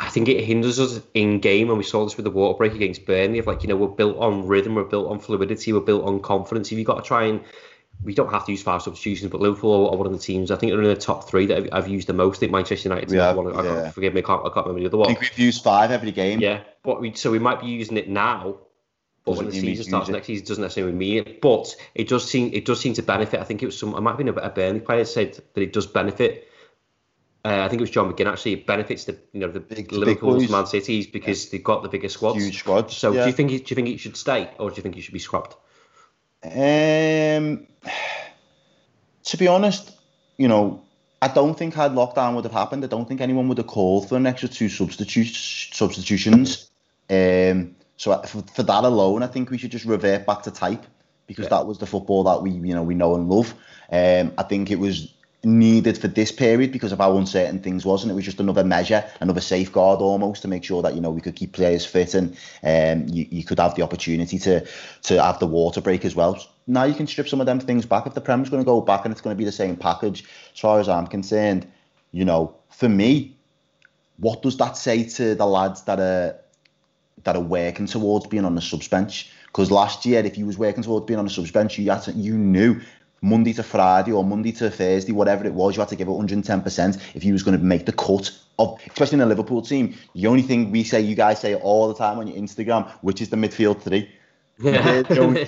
I 0.00 0.10
think 0.10 0.28
it 0.28 0.44
hinders 0.44 0.78
us 0.78 1.00
in 1.14 1.40
game, 1.40 1.70
and 1.70 1.78
we 1.78 1.82
saw 1.82 2.04
this 2.04 2.16
with 2.16 2.22
the 2.24 2.30
water 2.30 2.56
break 2.56 2.74
against 2.74 3.04
Burnley. 3.04 3.40
Of 3.40 3.48
like, 3.48 3.64
you 3.64 3.68
know, 3.68 3.74
we're 3.76 3.88
built 3.88 4.16
on 4.18 4.46
rhythm, 4.46 4.76
we're 4.76 4.84
built 4.84 5.10
on 5.10 5.18
fluidity, 5.18 5.72
we're 5.72 5.80
built 5.80 6.04
on 6.04 6.20
confidence. 6.20 6.70
If 6.70 6.78
you've 6.78 6.86
got 6.86 7.02
to 7.02 7.04
try 7.06 7.24
and 7.24 7.40
we 8.02 8.14
don't 8.14 8.30
have 8.30 8.46
to 8.46 8.52
use 8.52 8.62
five 8.62 8.82
substitutions, 8.82 9.30
but 9.30 9.40
Liverpool 9.40 9.88
are 9.90 9.96
one 9.96 10.06
of 10.06 10.12
the 10.12 10.18
teams. 10.18 10.50
I 10.50 10.56
think 10.56 10.70
they're 10.72 10.80
in 10.80 10.88
the 10.88 10.96
top 10.96 11.28
three 11.28 11.46
that 11.46 11.72
I've, 11.72 11.88
used 11.88 12.06
the 12.06 12.12
most. 12.12 12.38
I 12.38 12.40
think 12.40 12.52
Manchester 12.52 12.88
United. 12.88 13.10
Yeah, 13.10 13.32
one, 13.32 13.52
I 13.54 13.64
yeah. 13.64 13.82
can't, 13.82 13.94
forgive 13.94 14.14
me, 14.14 14.20
I 14.20 14.24
can't, 14.24 14.40
I 14.40 14.50
can't 14.50 14.66
remember 14.66 14.80
the 14.80 14.86
other 14.86 14.98
one. 14.98 15.10
I 15.10 15.14
think 15.14 15.20
we've 15.20 15.38
used 15.38 15.64
five 15.64 15.90
every 15.90 16.12
game. 16.12 16.40
Yeah, 16.40 16.60
but 16.82 17.00
we 17.00 17.14
so 17.14 17.30
we 17.30 17.38
might 17.38 17.60
be 17.60 17.66
using 17.66 17.96
it 17.96 18.08
now. 18.08 18.58
But 19.24 19.36
when 19.36 19.46
the 19.46 19.50
Doesn't 19.50 19.62
mean 19.62 19.70
we 19.72 19.76
season 19.76 19.90
starts 19.90 20.08
it. 20.08 20.12
next 20.12 20.26
season, 20.26 20.46
doesn't 20.46 20.62
necessarily 20.62 20.94
mean 20.94 21.18
it. 21.18 21.40
But 21.40 21.74
it 21.94 22.08
does 22.08 22.28
seem 22.28 22.52
it 22.54 22.64
does 22.64 22.80
seem 22.80 22.94
to 22.94 23.02
benefit. 23.02 23.40
I 23.40 23.44
think 23.44 23.62
it 23.62 23.66
was 23.66 23.78
some. 23.78 23.94
I 23.94 24.00
might 24.00 24.12
have 24.12 24.18
been 24.18 24.28
a, 24.28 24.32
a 24.32 24.48
Burnley 24.48 24.80
player 24.80 25.04
said 25.04 25.34
that 25.54 25.60
it 25.60 25.72
does 25.72 25.86
benefit. 25.86 26.48
Uh, 27.44 27.62
I 27.62 27.68
think 27.68 27.80
it 27.80 27.84
was 27.84 27.90
John 27.90 28.12
McGinn 28.12 28.30
actually. 28.30 28.54
It 28.54 28.66
benefits 28.66 29.04
the 29.04 29.18
you 29.32 29.40
know 29.40 29.50
the 29.50 29.60
Big- 29.60 29.90
the 29.90 30.04
big 30.04 30.50
Man 30.50 30.66
Cities 30.66 31.06
because 31.06 31.50
they've 31.50 31.62
got 31.62 31.82
the 31.82 31.88
bigger 31.88 32.08
squads. 32.08 32.38
Huge 32.38 32.58
squads, 32.58 32.96
So 32.96 33.12
yeah. 33.12 33.22
do 33.22 33.26
you 33.28 33.32
think 33.32 33.52
it, 33.52 33.66
do 33.66 33.72
you 33.72 33.76
think 33.76 33.88
it 33.88 34.00
should 34.00 34.16
stay 34.16 34.50
or 34.58 34.70
do 34.70 34.76
you 34.76 34.82
think 34.82 34.96
it 34.96 35.02
should 35.02 35.14
be 35.14 35.20
scrapped? 35.20 35.56
Um, 36.44 37.66
to 39.28 39.36
be 39.36 39.46
honest, 39.46 39.92
you 40.38 40.48
know, 40.48 40.82
I 41.20 41.28
don't 41.28 41.56
think 41.58 41.74
had 41.74 41.92
lockdown 41.92 42.34
would 42.34 42.44
have 42.44 42.52
happened. 42.52 42.82
I 42.84 42.86
don't 42.86 43.06
think 43.06 43.20
anyone 43.20 43.48
would 43.48 43.58
have 43.58 43.66
called 43.66 44.08
for 44.08 44.16
an 44.16 44.26
extra 44.26 44.48
two 44.48 44.68
substitutes 44.68 45.68
substitutions. 45.72 46.70
Um, 47.10 47.74
so 47.96 48.20
for, 48.22 48.42
for 48.54 48.62
that 48.62 48.84
alone, 48.84 49.22
I 49.22 49.26
think 49.26 49.50
we 49.50 49.58
should 49.58 49.70
just 49.72 49.84
revert 49.84 50.24
back 50.26 50.42
to 50.44 50.50
type 50.50 50.84
because 51.26 51.44
Yeah. 51.44 51.50
that 51.58 51.66
was 51.66 51.78
the 51.78 51.86
football 51.86 52.24
that 52.24 52.42
we 52.42 52.50
you 52.52 52.74
know 52.74 52.82
we 52.82 52.94
know 52.94 53.16
and 53.16 53.28
love. 53.28 53.52
Um, 53.90 54.32
I 54.38 54.44
think 54.44 54.70
it 54.70 54.78
was 54.78 55.12
needed 55.44 55.96
for 55.96 56.08
this 56.08 56.32
period 56.32 56.72
because 56.72 56.90
of 56.90 56.98
how 56.98 57.16
uncertain 57.16 57.60
things 57.60 57.84
was, 57.84 58.02
and 58.02 58.10
it 58.10 58.14
was 58.14 58.24
just 58.24 58.40
another 58.40 58.64
measure, 58.64 59.04
another 59.20 59.40
safeguard 59.40 60.00
almost 60.00 60.42
to 60.42 60.48
make 60.48 60.64
sure 60.64 60.82
that 60.82 60.94
you 60.94 61.00
know 61.00 61.10
we 61.10 61.20
could 61.20 61.36
keep 61.36 61.52
players 61.52 61.86
fit 61.86 62.14
and 62.14 62.36
um, 62.64 63.06
you, 63.08 63.26
you 63.30 63.44
could 63.44 63.58
have 63.58 63.74
the 63.74 63.82
opportunity 63.82 64.38
to 64.38 64.66
to 65.02 65.22
have 65.22 65.38
the 65.38 65.46
water 65.46 65.80
break 65.80 66.04
as 66.04 66.16
well. 66.16 66.44
Now 66.66 66.84
you 66.84 66.94
can 66.94 67.06
strip 67.06 67.28
some 67.28 67.40
of 67.40 67.46
them 67.46 67.60
things 67.60 67.86
back 67.86 68.06
if 68.06 68.14
the 68.14 68.20
Prem's 68.20 68.50
going 68.50 68.62
to 68.62 68.66
go 68.66 68.80
back 68.80 69.04
and 69.04 69.12
it's 69.12 69.20
going 69.20 69.34
to 69.34 69.38
be 69.38 69.44
the 69.44 69.52
same 69.52 69.76
package. 69.76 70.24
As 70.52 70.60
far 70.60 70.80
as 70.80 70.88
I'm 70.88 71.06
concerned, 71.06 71.66
you 72.10 72.24
know, 72.24 72.56
for 72.70 72.88
me, 72.88 73.36
what 74.18 74.42
does 74.42 74.56
that 74.56 74.76
say 74.76 75.04
to 75.04 75.34
the 75.34 75.46
lads 75.46 75.82
that 75.82 76.00
are 76.00 76.36
that 77.24 77.36
are 77.36 77.42
working 77.42 77.86
towards 77.86 78.26
being 78.26 78.44
on 78.44 78.54
the 78.54 78.60
subs 78.60 78.88
bench? 78.88 79.30
Because 79.46 79.70
last 79.70 80.04
year, 80.04 80.24
if 80.24 80.36
you 80.36 80.46
was 80.46 80.58
working 80.58 80.82
towards 80.82 81.06
being 81.06 81.18
on 81.18 81.24
the 81.24 81.30
subs 81.30 81.50
bench, 81.50 81.78
you 81.78 81.90
had 81.90 82.02
to, 82.02 82.12
you 82.12 82.36
knew 82.36 82.80
Monday 83.20 83.52
to 83.54 83.62
Friday 83.62 84.12
or 84.12 84.24
Monday 84.24 84.52
to 84.52 84.70
Thursday, 84.70 85.12
whatever 85.12 85.44
it 85.46 85.54
was, 85.54 85.76
you 85.76 85.80
had 85.80 85.88
to 85.88 85.96
give 85.96 86.08
it 86.08 86.12
110% 86.12 87.00
if 87.14 87.24
you 87.24 87.32
was 87.32 87.42
going 87.42 87.58
to 87.58 87.62
make 87.64 87.86
the 87.86 87.92
cut 87.92 88.30
of, 88.58 88.80
especially 88.88 89.14
in 89.16 89.20
the 89.20 89.26
Liverpool 89.26 89.62
team. 89.62 89.94
The 90.14 90.26
only 90.26 90.42
thing 90.42 90.70
we 90.70 90.84
say, 90.84 91.00
you 91.00 91.14
guys 91.14 91.40
say 91.40 91.54
all 91.54 91.88
the 91.88 91.94
time 91.94 92.18
on 92.18 92.26
your 92.26 92.36
Instagram, 92.36 92.88
which 93.00 93.20
is 93.20 93.30
the 93.30 93.36
midfield 93.36 93.82
three. 93.82 94.10
They're 94.58 95.02
the 95.04 95.20
only- 95.20 95.44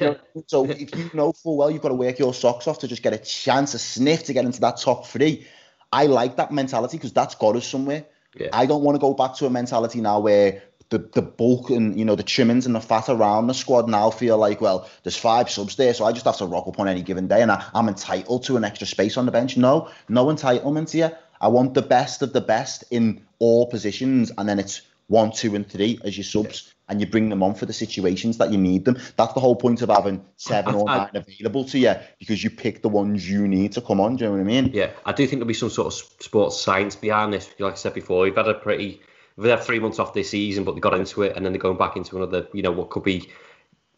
so 0.47 0.65
if 0.71 0.97
you 0.97 1.11
know 1.15 1.33
full 1.33 1.57
well 1.57 1.71
you've 1.71 1.83
got 1.83 1.89
to 1.89 1.95
work 1.95 2.19
your 2.19 2.33
socks 2.33 2.69
off 2.69 2.79
to 2.81 2.89
just 2.89 3.03
get 3.03 3.13
a 3.13 3.19
chance, 3.19 3.75
a 3.75 3.79
sniff 3.79 4.25
to 4.25 4.33
get 4.33 4.45
into 4.45 4.61
that 4.61 4.77
top 4.79 5.07
three, 5.07 5.47
I 5.93 6.07
like 6.07 6.37
that 6.37 6.53
mentality 6.53 6.97
because 6.97 7.13
that's 7.13 7.35
got 7.35 7.57
us 7.57 7.67
somewhere. 7.67 8.05
Yeah. 8.37 8.49
I 8.53 8.67
don't 8.67 8.83
want 8.83 8.95
to 8.95 9.01
go 9.01 9.13
back 9.15 9.35
to 9.37 9.47
a 9.47 9.51
mentality 9.51 10.01
now 10.01 10.21
where 10.21 10.63
the, 10.91 10.99
the 10.99 11.23
bulk 11.23 11.71
and 11.71 11.99
you 11.99 12.05
know 12.05 12.15
the 12.15 12.23
trimmings 12.23 12.67
and 12.67 12.75
the 12.75 12.81
fat 12.81 13.09
around 13.09 13.47
the 13.47 13.55
squad 13.55 13.89
now 13.89 14.11
feel 14.11 14.37
like 14.39 14.61
well 14.61 14.89
there's 15.03 15.17
five 15.17 15.49
subs 15.49 15.77
there 15.77 15.95
so 15.95 16.05
I 16.05 16.13
just 16.13 16.27
have 16.27 16.37
to 16.39 16.47
rock 16.47 16.69
up 16.69 16.79
on 16.79 16.89
any 16.89 17.03
given 17.03 17.27
day 17.27 17.43
and 17.43 17.51
I, 17.51 17.65
I'm 17.75 17.89
entitled 17.89 18.45
to 18.45 18.57
an 18.57 18.65
extra 18.65 18.87
space 18.87 19.17
on 19.17 19.27
the 19.27 19.33
bench. 19.33 19.57
No, 19.57 19.91
no 20.09 20.27
entitlement 20.27 20.91
here. 20.91 21.17
I 21.41 21.49
want 21.49 21.75
the 21.75 21.83
best 21.83 22.23
of 22.23 22.33
the 22.33 22.41
best 22.41 22.85
in 22.91 23.23
all 23.39 23.67
positions 23.67 24.31
and 24.37 24.49
then 24.49 24.59
it's 24.59 24.83
one, 25.11 25.33
two, 25.33 25.57
and 25.57 25.69
three 25.69 25.99
as 26.05 26.17
your 26.17 26.25
subs, 26.25 26.73
and 26.89 27.01
you 27.01 27.07
bring 27.07 27.29
them 27.31 27.43
on 27.43 27.55
for 27.55 27.67
the 27.67 27.73
situations 27.73 28.39
that 28.39 28.53
you 28.53 28.59
need 28.59 28.85
them. 28.85 28.97
That's 29.17 29.33
the 29.33 29.41
whole 29.41 29.57
point 29.57 29.83
of 29.83 29.89
having 29.89 30.25
seven 30.37 30.75
or 30.77 30.89
I- 30.89 30.99
nine 30.99 31.11
available 31.15 31.65
to 31.65 31.79
you 31.79 31.95
because 32.21 32.43
you 32.43 32.51
pick 32.51 32.81
the 32.81 32.89
ones 32.89 33.29
you 33.29 33.49
need 33.49 33.73
to 33.73 33.81
come 33.81 34.01
on. 34.01 34.17
Do 34.17 34.25
you 34.25 34.31
know 34.31 34.37
what 34.37 34.43
I 34.43 34.45
mean? 34.45 34.71
Yeah, 34.73 34.91
I 35.05 35.13
do 35.13 35.27
think 35.27 35.41
there'll 35.41 35.49
be 35.49 35.55
some 35.55 35.71
sort 35.71 35.89
of 35.89 35.95
sports 36.23 36.61
science 36.61 36.95
behind 36.95 37.33
this. 37.33 37.51
Like 37.59 37.73
I 37.73 37.77
said 37.77 37.95
before, 37.95 38.23
we've 38.23 38.37
had 38.37 38.47
a 38.47 38.55
pretty, 38.55 39.03
we've 39.37 39.61
three 39.65 39.79
months 39.79 39.99
off 39.99 40.15
this 40.15 40.31
season, 40.31 40.65
but 40.65 40.75
they 40.75 40.81
got 40.81 40.95
into 40.95 41.23
it, 41.23 41.37
and 41.37 41.45
then 41.45 41.53
they're 41.53 41.61
going 41.61 41.79
back 41.79 41.97
into 41.97 42.17
another, 42.17 42.47
you 42.53 42.63
know, 42.63 42.73
what 42.73 42.91
could 42.91 43.03
be, 43.05 43.29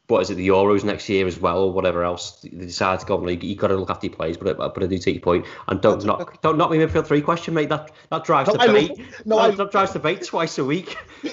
what 0.09 0.21
is 0.21 0.31
it, 0.31 0.35
the 0.35 0.49
Euros 0.49 0.85
next 0.85 1.09
year 1.09 1.27
as 1.27 1.41
well, 1.41 1.59
or 1.65 1.73
whatever 1.73 2.05
else. 2.05 2.41
They 2.43 2.51
decide 2.67 3.01
to 3.01 3.07
go 3.07 3.17
on 3.17 3.25
league. 3.25 3.43
You 3.43 3.57
got 3.57 3.69
to 3.69 3.77
look 3.77 3.91
after 3.91 4.07
your 4.07 4.15
players, 4.17 4.37
but 4.37 4.49
I, 4.61 4.69
but 4.69 4.83
I 4.83 4.87
do 4.87 4.99
take 4.99 5.15
your 5.15 5.23
point. 5.23 5.47
and 5.69 5.81
don't 5.81 6.05
knock, 6.05 6.41
don't 6.43 6.59
knock 6.59 6.71
me 6.71 6.79
midfield 6.79 7.07
three 7.07 7.23
question, 7.23 7.55
mate. 7.55 7.69
That 7.71 7.91
that 8.11 8.25
drives 8.25 8.49
No, 8.49 8.55
love 8.55 8.67
debate. 8.67 8.99
No, 9.25 9.37
No, 9.37 9.39
I- 9.39 9.51
that 9.53 9.71
drives 9.71 9.93
debate 9.93 10.23
twice 10.25 10.59
a 10.59 10.65
week. 10.65 10.97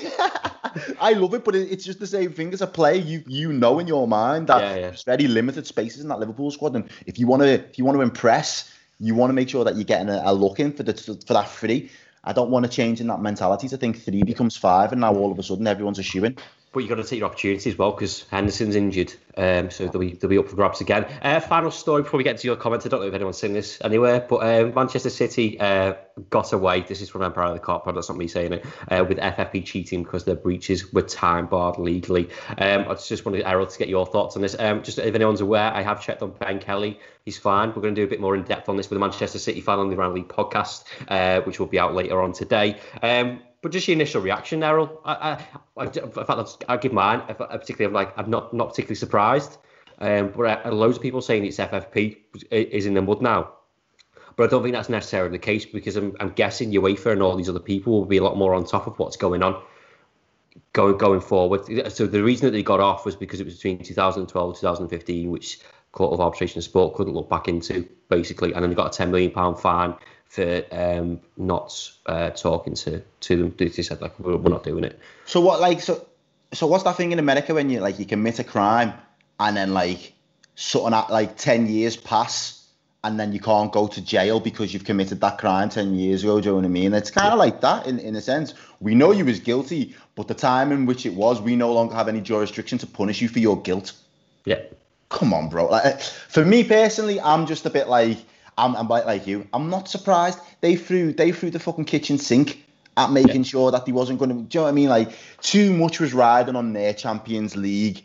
I 1.01 1.13
love 1.13 1.33
it, 1.33 1.43
but 1.43 1.55
it- 1.55 1.71
it's 1.71 1.83
just 1.83 1.99
the 1.99 2.07
same 2.07 2.31
thing 2.31 2.53
as 2.53 2.61
a 2.61 2.67
player. 2.67 2.95
You 3.01 3.23
you 3.27 3.51
know 3.51 3.79
in 3.79 3.87
your 3.87 4.07
mind 4.07 4.47
that 4.47 4.61
Yeah, 4.61 4.75
yeah. 4.75 4.81
there's 4.89 5.03
very 5.03 5.27
limited 5.27 5.65
spaces 5.67 6.01
in 6.01 6.07
that 6.09 6.19
Liverpool 6.19 6.51
squad, 6.51 6.75
and 6.75 6.89
if 7.05 7.17
you 7.19 7.27
want 7.27 7.41
to 7.41 7.49
if 7.53 7.77
you 7.77 7.85
want 7.85 7.97
to 7.97 8.01
impress, 8.01 8.71
you 8.99 9.15
want 9.15 9.29
to 9.29 9.33
make 9.33 9.49
sure 9.49 9.63
that 9.65 9.75
you're 9.75 9.83
getting 9.83 10.09
a, 10.09 10.21
a 10.25 10.33
look 10.33 10.59
in 10.59 10.71
for 10.71 10.83
the 10.83 10.93
for 10.93 11.33
that 11.33 11.49
three. 11.49 11.89
I 12.23 12.33
don't 12.33 12.49
want 12.49 12.65
to 12.65 12.71
change 12.71 13.01
in 13.01 13.07
that 13.07 13.21
mentality 13.21 13.67
to 13.69 13.77
think 13.77 14.01
three 14.01 14.23
becomes 14.23 14.57
five, 14.57 14.91
and 14.91 15.01
now 15.01 15.15
all 15.15 15.31
of 15.31 15.39
a 15.39 15.43
sudden 15.43 15.67
everyone's 15.67 15.99
a 15.99 16.03
in. 16.03 16.37
But 16.71 16.81
you've 16.81 16.89
got 16.89 16.95
to 16.95 17.03
take 17.03 17.19
your 17.19 17.27
opportunity 17.27 17.69
as 17.69 17.77
well 17.77 17.91
because 17.91 18.25
Henderson's 18.29 18.75
injured, 18.75 19.11
um, 19.35 19.71
so 19.71 19.87
they'll 19.87 19.99
be, 19.99 20.13
they'll 20.13 20.29
be 20.29 20.37
up 20.37 20.47
for 20.47 20.55
grabs 20.55 20.81
again. 20.81 21.05
Uh, 21.21 21.39
final 21.39 21.71
story 21.71 22.03
before 22.03 22.19
we 22.19 22.23
get 22.23 22.37
to 22.37 22.47
your 22.47 22.55
comments. 22.55 22.85
I 22.85 22.89
don't 22.89 23.01
know 23.01 23.07
if 23.07 23.13
anyone's 23.13 23.39
seen 23.39 23.53
this 23.53 23.79
anywhere, 23.83 24.23
but 24.29 24.43
um, 24.43 24.75
Manchester 24.75 25.09
City 25.09 25.59
uh, 25.59 25.95
got 26.29 26.53
away. 26.53 26.81
This 26.81 27.01
is 27.01 27.09
from 27.09 27.23
Empire 27.23 27.45
of 27.45 27.53
the 27.55 27.81
but 27.85 27.93
that's 27.93 28.09
not 28.09 28.19
me 28.19 28.27
saying 28.27 28.53
it. 28.53 28.65
Uh, 28.87 29.03
with 29.07 29.17
FFP 29.17 29.65
cheating 29.65 30.03
because 30.03 30.25
their 30.25 30.35
breaches 30.35 30.93
were 30.93 31.01
time 31.01 31.47
barred 31.47 31.79
legally. 31.79 32.29
Um, 32.57 32.85
I 32.87 32.93
just 32.93 33.25
wanted 33.25 33.43
Errol 33.45 33.65
to 33.65 33.79
get 33.79 33.89
your 33.89 34.05
thoughts 34.05 34.35
on 34.35 34.43
this. 34.43 34.55
Um, 34.59 34.83
just 34.83 34.99
if 34.99 35.15
anyone's 35.15 35.41
aware, 35.41 35.73
I 35.73 35.81
have 35.81 36.03
checked 36.03 36.21
on 36.21 36.31
Ben 36.31 36.59
Kelly. 36.59 36.99
He's 37.25 37.37
fine. 37.37 37.69
We're 37.69 37.81
going 37.81 37.95
to 37.95 38.01
do 38.01 38.05
a 38.05 38.09
bit 38.09 38.21
more 38.21 38.35
in 38.35 38.43
depth 38.43 38.69
on 38.69 38.77
this 38.77 38.89
with 38.89 38.97
the 38.97 39.01
Manchester 39.01 39.39
City 39.39 39.61
fan 39.61 39.79
on 39.79 39.89
the 39.89 39.95
Round 39.95 40.13
League 40.13 40.27
podcast, 40.27 40.83
uh, 41.07 41.41
which 41.41 41.59
will 41.59 41.67
be 41.67 41.79
out 41.79 41.95
later 41.95 42.21
on 42.21 42.33
today. 42.33 42.79
Um, 43.01 43.41
but 43.61 43.71
just 43.71 43.87
your 43.87 43.95
initial 43.95 44.21
reaction, 44.21 44.63
Errol. 44.63 45.01
I, 45.03 45.13
I, 45.13 45.83
I, 45.83 45.85
in 45.85 46.11
fact, 46.11 46.63
I'll, 46.69 46.77
give 46.77 46.93
mine. 46.93 47.21
I, 47.27 47.31
I 47.31 47.57
particularly, 47.57 47.85
I'm 47.85 47.93
like, 47.93 48.17
I'm 48.17 48.29
not 48.29 48.53
not 48.53 48.69
particularly 48.69 48.95
surprised. 48.95 49.57
Um, 49.99 50.31
but 50.35 50.65
uh, 50.65 50.71
loads 50.71 50.97
of 50.97 51.03
people 51.03 51.21
saying 51.21 51.45
it's 51.45 51.57
FFP 51.57 52.17
is 52.51 52.85
in 52.85 52.93
the 52.93 53.01
mud 53.01 53.21
now. 53.21 53.53
But 54.37 54.45
I 54.45 54.47
don't 54.47 54.63
think 54.63 54.73
that's 54.73 54.87
necessarily 54.87 55.31
the 55.31 55.39
case 55.39 55.65
because 55.65 55.97
I'm, 55.97 56.15
I'm 56.21 56.29
guessing 56.29 56.71
UEFA 56.71 57.11
and 57.11 57.21
all 57.21 57.35
these 57.35 57.49
other 57.49 57.59
people 57.59 57.91
will 57.99 58.05
be 58.05 58.17
a 58.17 58.23
lot 58.23 58.37
more 58.37 58.53
on 58.53 58.63
top 58.63 58.87
of 58.87 58.97
what's 58.97 59.17
going 59.17 59.43
on 59.43 59.61
going 60.73 60.97
going 60.97 61.19
forward. 61.19 61.91
So 61.91 62.07
the 62.07 62.23
reason 62.23 62.45
that 62.45 62.51
they 62.51 62.63
got 62.63 62.79
off 62.79 63.05
was 63.05 63.15
because 63.15 63.39
it 63.39 63.45
was 63.45 63.55
between 63.55 63.79
2012 63.83 64.49
and 64.49 64.55
2015, 64.55 65.29
which 65.29 65.59
Court 65.91 66.13
of 66.13 66.21
Arbitration 66.21 66.59
and 66.59 66.63
Sport 66.63 66.95
couldn't 66.95 67.13
look 67.13 67.29
back 67.29 67.47
into, 67.47 67.87
basically, 68.09 68.53
and 68.53 68.63
then 68.63 68.69
they 68.69 68.75
got 68.75 68.93
a 68.93 68.97
10 68.97 69.11
million 69.11 69.31
pound 69.31 69.59
fine 69.59 69.95
for 70.29 70.63
um, 70.71 71.19
not 71.37 71.91
uh, 72.05 72.29
talking 72.29 72.75
to 72.75 73.01
to 73.21 73.35
them. 73.35 73.55
They 73.57 73.69
said 73.69 73.99
like 74.01 74.17
we're, 74.19 74.37
we're 74.37 74.51
not 74.51 74.63
doing 74.63 74.85
it. 74.85 74.97
So 75.25 75.41
what 75.41 75.59
like 75.59 75.81
so 75.81 76.05
so 76.53 76.67
what's 76.67 76.83
that 76.83 76.95
thing 76.95 77.11
in 77.11 77.19
America 77.19 77.53
when 77.53 77.69
you 77.69 77.81
like 77.81 77.99
you 77.99 78.05
commit 78.05 78.39
a 78.39 78.43
crime 78.43 78.93
and 79.39 79.57
then 79.57 79.73
like 79.73 80.13
something 80.55 80.93
at 80.93 81.09
like 81.09 81.35
ten 81.35 81.67
years 81.67 81.97
pass 81.97 82.55
and 83.03 83.19
then 83.19 83.31
you 83.31 83.39
can't 83.39 83.71
go 83.71 83.87
to 83.87 84.01
jail 84.01 84.39
because 84.39 84.73
you've 84.73 84.83
committed 84.83 85.19
that 85.21 85.39
crime 85.39 85.69
ten 85.69 85.95
years 85.95 86.23
ago, 86.23 86.39
do 86.39 86.45
you 86.45 86.51
know 86.51 86.57
what 86.57 86.65
I 86.65 86.69
mean? 86.69 86.93
It's 86.93 87.11
kinda 87.11 87.35
like 87.35 87.61
that 87.61 87.87
in, 87.87 87.97
in 87.97 88.15
a 88.15 88.21
sense. 88.21 88.53
We 88.79 88.93
know 88.93 89.11
you 89.11 89.25
was 89.25 89.39
guilty, 89.39 89.95
but 90.15 90.27
the 90.27 90.35
time 90.35 90.71
in 90.71 90.85
which 90.85 91.05
it 91.05 91.13
was, 91.13 91.41
we 91.41 91.55
no 91.55 91.73
longer 91.73 91.95
have 91.95 92.07
any 92.07 92.21
jurisdiction 92.21 92.77
to 92.79 92.87
punish 92.87 93.21
you 93.21 93.29
for 93.29 93.39
your 93.39 93.59
guilt. 93.61 93.93
Yeah, 94.45 94.59
Come 95.09 95.33
on, 95.33 95.49
bro. 95.49 95.65
Like 95.67 95.99
for 96.01 96.45
me 96.45 96.63
personally, 96.63 97.19
I'm 97.19 97.47
just 97.47 97.65
a 97.65 97.69
bit 97.71 97.87
like 97.87 98.19
I'm, 98.59 98.75
I'm 98.75 98.87
like, 98.87 99.25
you. 99.25 99.47
I'm 99.53 99.69
not 99.69 99.87
surprised 99.87 100.39
they 100.61 100.75
threw 100.75 101.13
they 101.13 101.31
threw 101.31 101.49
the 101.49 101.59
fucking 101.59 101.85
kitchen 101.85 102.17
sink 102.17 102.63
at 102.97 103.11
making 103.11 103.43
sure 103.43 103.71
that 103.71 103.85
he 103.85 103.91
wasn't 103.91 104.19
going 104.19 104.29
to. 104.29 104.35
Do 104.35 104.41
you 104.41 104.59
know 104.59 104.63
what 104.63 104.69
I 104.69 104.73
mean? 104.73 104.89
Like 104.89 105.11
too 105.41 105.73
much 105.73 105.99
was 105.99 106.13
riding 106.13 106.55
on 106.55 106.73
their 106.73 106.93
Champions 106.93 107.55
League 107.55 108.03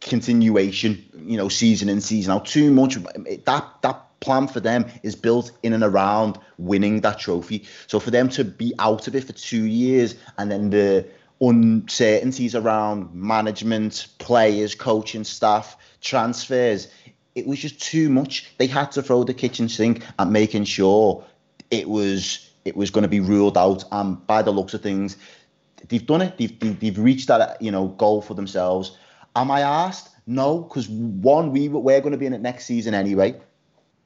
continuation. 0.00 1.04
You 1.26 1.36
know, 1.36 1.48
season 1.48 1.88
in 1.88 2.00
season 2.00 2.32
out. 2.32 2.46
Too 2.46 2.70
much. 2.70 2.94
That 2.94 3.68
that 3.82 4.20
plan 4.20 4.46
for 4.48 4.60
them 4.60 4.86
is 5.02 5.14
built 5.14 5.50
in 5.62 5.72
and 5.72 5.84
around 5.84 6.38
winning 6.58 7.00
that 7.02 7.18
trophy. 7.18 7.66
So 7.86 8.00
for 8.00 8.10
them 8.10 8.28
to 8.30 8.44
be 8.44 8.72
out 8.78 9.06
of 9.06 9.14
it 9.14 9.24
for 9.24 9.34
two 9.34 9.64
years 9.64 10.14
and 10.38 10.50
then 10.50 10.70
the 10.70 11.06
uncertainties 11.40 12.54
around 12.54 13.14
management, 13.14 14.06
players, 14.18 14.74
coaching 14.74 15.24
staff, 15.24 15.76
transfers, 16.00 16.88
it 17.34 17.46
was 17.46 17.58
just 17.58 17.80
too 17.80 18.08
much. 18.08 18.52
They 18.58 18.66
had 18.66 18.92
to 18.92 19.02
throw 19.02 19.24
the 19.24 19.34
kitchen 19.34 19.68
sink 19.68 20.04
at 20.18 20.28
making 20.28 20.64
sure 20.64 21.24
it 21.70 21.88
was 21.88 22.50
it 22.64 22.76
was 22.76 22.90
going 22.90 23.02
to 23.02 23.08
be 23.08 23.20
ruled 23.20 23.58
out. 23.58 23.84
And 23.92 24.24
by 24.26 24.42
the 24.42 24.50
looks 24.50 24.74
of 24.74 24.82
things, 24.82 25.16
they've 25.88 26.06
done 26.06 26.22
it. 26.22 26.38
They've, 26.38 26.80
they've, 26.80 26.98
reached 26.98 27.28
that 27.28 27.60
you 27.60 27.70
know 27.70 27.88
goal 27.88 28.22
for 28.22 28.34
themselves. 28.34 28.96
Am 29.36 29.50
I 29.50 29.60
asked? 29.60 30.10
No, 30.26 30.60
because 30.60 30.88
one, 30.88 31.52
we 31.52 31.68
we're 31.68 32.00
going 32.00 32.12
to 32.12 32.18
be 32.18 32.26
in 32.26 32.32
it 32.32 32.40
next 32.40 32.64
season 32.64 32.94
anyway, 32.94 33.40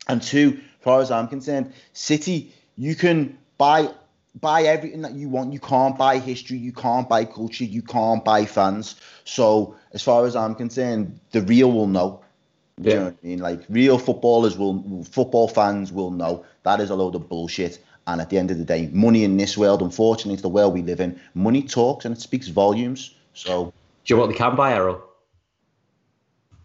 and 0.09 0.21
two, 0.21 0.61
far 0.81 1.01
as 1.01 1.11
I'm 1.11 1.29
concerned, 1.29 1.73
City, 1.93 2.53
you 2.77 2.97
can 2.97 3.39
buy 3.59 3.91
buy 4.41 4.63
everything 4.63 5.03
that 5.03 5.13
you 5.13 5.29
want. 5.29 5.53
You 5.53 5.61
can't 5.61 5.97
buy 5.97 6.19
history. 6.19 6.59
You 6.59 6.73
can't 6.73 7.09
buy 7.09 7.25
culture. 7.25 7.65
You 7.65 7.83
can't 7.83 8.25
buy 8.25 8.45
fans. 8.47 8.97
So 9.25 9.77
as 9.93 10.03
far 10.03 10.27
as 10.27 10.35
I'm 10.35 10.55
concerned, 10.55 11.21
the 11.33 11.43
real 11.43 11.71
will 11.73 11.87
know. 11.87 12.23
Do 12.81 12.91
you 12.91 12.97
know 12.97 13.05
what 13.07 13.17
I 13.23 13.27
mean? 13.27 13.39
Like 13.41 13.61
real 13.69 13.99
footballers 13.99 14.57
will, 14.57 15.05
football 15.05 15.49
fans 15.49 15.93
will 15.93 16.11
know 16.11 16.45
that 16.63 16.81
is 16.81 16.91
a 16.91 16.95
load 16.95 17.15
of 17.15 17.29
bullshit. 17.29 17.79
And 18.07 18.21
at 18.21 18.31
the 18.31 18.39
end 18.39 18.51
of 18.51 18.59
the 18.59 18.65
day, 18.65 18.89
money 18.93 19.25
in 19.25 19.37
this 19.37 19.59
world, 19.59 19.83
unfortunately, 19.83 20.35
it's 20.35 20.43
the 20.43 20.49
world 20.49 20.73
we 20.73 20.83
live 20.83 21.01
in. 21.01 21.21
Money 21.35 21.63
talks 21.63 22.05
and 22.07 22.17
it 22.17 22.21
speaks 22.21 22.49
volumes. 22.49 23.15
So, 23.35 23.67
do 24.05 24.15
you 24.15 24.17
know 24.17 24.23
what 24.23 24.31
they 24.31 24.37
can 24.37 24.57
buy, 24.57 24.75
Errol? 24.75 25.03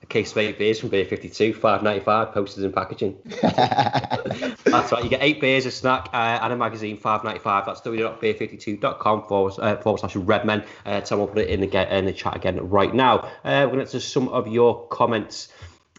A 0.01 0.05
case 0.05 0.31
of 0.31 0.37
eight 0.37 0.57
beers 0.57 0.79
from 0.79 0.89
Beer 0.89 1.05
52, 1.05 1.53
five 1.53 1.83
ninety 1.83 1.99
five, 1.99 2.33
posted 2.33 2.63
in 2.63 2.71
packaging. 2.71 3.17
That's 3.41 4.91
right. 4.91 5.03
You 5.03 5.09
get 5.09 5.21
eight 5.21 5.41
beers, 5.41 5.65
a 5.65 5.71
snack, 5.71 6.09
uh, 6.13 6.39
and 6.41 6.53
a 6.53 6.55
magazine, 6.55 6.97
five 6.97 7.23
ninety 7.23 7.39
five. 7.39 7.65
That's 7.65 7.81
www.beer52.com 7.81 9.27
forward, 9.27 9.53
uh, 9.59 9.77
forward 9.77 9.99
slash 9.99 10.15
redmen. 10.15 10.63
Uh, 10.85 11.01
Tom 11.01 11.19
will 11.19 11.27
put 11.27 11.39
it 11.39 11.49
in 11.49 11.61
the, 11.61 11.97
in 11.97 12.05
the 12.05 12.13
chat 12.13 12.35
again 12.35 12.69
right 12.69 12.93
now. 12.93 13.29
Uh, 13.43 13.67
we're 13.69 13.75
going 13.75 13.87
to 13.87 13.99
some 13.99 14.29
of 14.29 14.47
your 14.47 14.87
comments. 14.87 15.49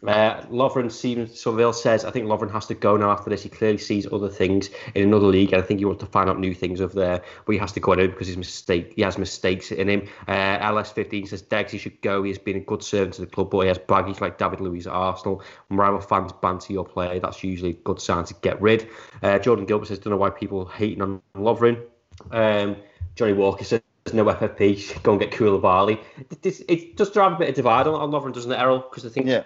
Uh, 0.06 0.42
Lovren 0.46 0.90
Steven 0.90 1.26
Seville 1.26 1.72
says, 1.72 2.04
I 2.04 2.10
think 2.10 2.26
Lovren 2.26 2.50
has 2.52 2.66
to 2.66 2.74
go 2.74 2.96
now 2.96 3.10
after 3.10 3.30
this. 3.30 3.42
He 3.42 3.48
clearly 3.48 3.78
sees 3.78 4.06
other 4.12 4.28
things 4.28 4.68
in 4.94 5.02
another 5.02 5.26
league, 5.26 5.52
and 5.52 5.62
I 5.62 5.66
think 5.66 5.80
he 5.80 5.86
wants 5.86 6.00
to 6.04 6.10
find 6.10 6.28
out 6.28 6.38
new 6.38 6.54
things 6.54 6.80
over 6.80 6.94
there. 6.94 7.22
But 7.44 7.52
he 7.52 7.58
has 7.58 7.72
to 7.72 7.80
go 7.80 7.92
in 7.92 8.10
because 8.10 8.26
his 8.26 8.36
mistake, 8.36 8.92
he 8.96 9.02
has 9.02 9.16
mistakes 9.16 9.72
in 9.72 9.88
him. 9.88 10.08
Uh, 10.28 10.58
LS15 10.58 11.28
says, 11.28 11.42
Degs, 11.42 11.70
he 11.70 11.78
should 11.78 12.00
go. 12.02 12.22
He 12.22 12.30
has 12.30 12.38
been 12.38 12.56
a 12.56 12.60
good 12.60 12.82
servant 12.82 13.14
to 13.14 13.22
the 13.22 13.26
club, 13.26 13.50
but 13.50 13.60
he 13.60 13.68
has 13.68 13.78
baggies 13.78 14.20
like 14.20 14.38
David 14.38 14.60
Luiz 14.60 14.86
at 14.86 14.92
Arsenal. 14.92 15.42
When 15.68 15.78
rival 15.78 16.00
fans 16.00 16.32
banter 16.32 16.72
your 16.72 16.84
play, 16.84 17.18
that's 17.18 17.42
usually 17.42 17.70
a 17.70 17.74
good 17.74 18.00
sign 18.00 18.24
to 18.24 18.34
get 18.42 18.60
rid. 18.60 18.88
Uh, 19.22 19.38
Jordan 19.38 19.64
Gilbert 19.64 19.88
says, 19.88 19.98
don't 19.98 20.10
know 20.10 20.16
why 20.16 20.30
people 20.30 20.66
hating 20.66 21.02
on 21.02 21.22
Lovren. 21.34 21.82
Um, 22.30 22.76
Johnny 23.14 23.32
Walker 23.32 23.64
says, 23.64 23.80
there's 24.04 24.14
no 24.14 24.24
FFP. 24.26 25.02
Go 25.02 25.12
and 25.12 25.20
get 25.20 25.30
Koulibaly. 25.30 25.98
It, 26.30 26.44
it, 26.44 26.64
it 26.68 26.96
does 26.96 27.10
drive 27.10 27.32
a 27.32 27.36
bit 27.36 27.48
of 27.48 27.54
divide 27.54 27.86
on, 27.86 27.94
on 27.94 28.10
Lovren, 28.10 28.34
doesn't 28.34 28.52
it, 28.52 28.58
Errol? 28.58 28.80
Because 28.80 29.06
I 29.06 29.08
think 29.08 29.26
yeah. 29.26 29.44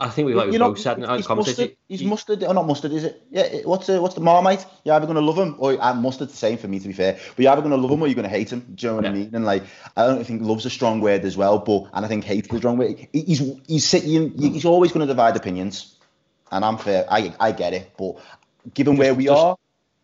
I 0.00 0.08
think 0.08 0.26
we 0.26 0.34
like 0.34 0.50
we 0.50 0.56
both 0.56 0.78
said 0.78 0.98
in 0.98 1.08
he's 1.10 1.28
mustard, 1.28 1.76
he's 1.86 2.02
mustard 2.02 2.42
or 2.42 2.54
not 2.54 2.66
mustard, 2.66 2.92
is 2.92 3.04
it? 3.04 3.22
Yeah. 3.30 3.60
What's 3.64 3.86
the 3.86 4.00
what's 4.00 4.14
the 4.14 4.22
marmite? 4.22 4.64
You're 4.84 4.94
either 4.94 5.06
gonna 5.06 5.20
love 5.20 5.36
him 5.36 5.56
or 5.58 5.76
uh, 5.78 5.92
mustard's 5.92 6.32
the 6.32 6.38
same 6.38 6.56
for 6.56 6.68
me 6.68 6.80
to 6.80 6.88
be 6.88 6.94
fair. 6.94 7.18
But 7.36 7.42
you're 7.42 7.52
either 7.52 7.60
gonna 7.60 7.76
love 7.76 7.90
him 7.90 8.00
or 8.00 8.06
you're 8.06 8.14
gonna 8.14 8.28
hate 8.28 8.50
him. 8.50 8.60
Do 8.74 8.86
you 8.86 8.90
know 8.90 8.96
what 8.96 9.04
yeah. 9.04 9.10
I 9.10 9.14
mean? 9.14 9.30
And 9.34 9.44
like 9.44 9.64
I 9.96 10.06
don't 10.06 10.24
think 10.24 10.40
love's 10.42 10.64
a 10.64 10.70
strong 10.70 11.00
word 11.00 11.24
as 11.26 11.36
well, 11.36 11.58
but 11.58 11.90
and 11.92 12.04
I 12.04 12.08
think 12.08 12.24
hate's 12.24 12.50
a 12.50 12.56
strong 12.56 12.78
word. 12.78 13.08
He's 13.12 13.42
he's 13.66 13.84
sitting. 13.84 14.36
He's 14.38 14.64
always 14.64 14.90
gonna 14.90 15.06
divide 15.06 15.36
opinions, 15.36 15.96
and 16.50 16.64
I'm 16.64 16.78
fair. 16.78 17.06
I 17.10 17.34
I 17.38 17.52
get 17.52 17.74
it, 17.74 17.92
but 17.98 18.16
given 18.72 18.94
just, 18.94 19.00
where 19.00 19.14
we 19.14 19.26
just, 19.26 19.38
are. 19.38 19.56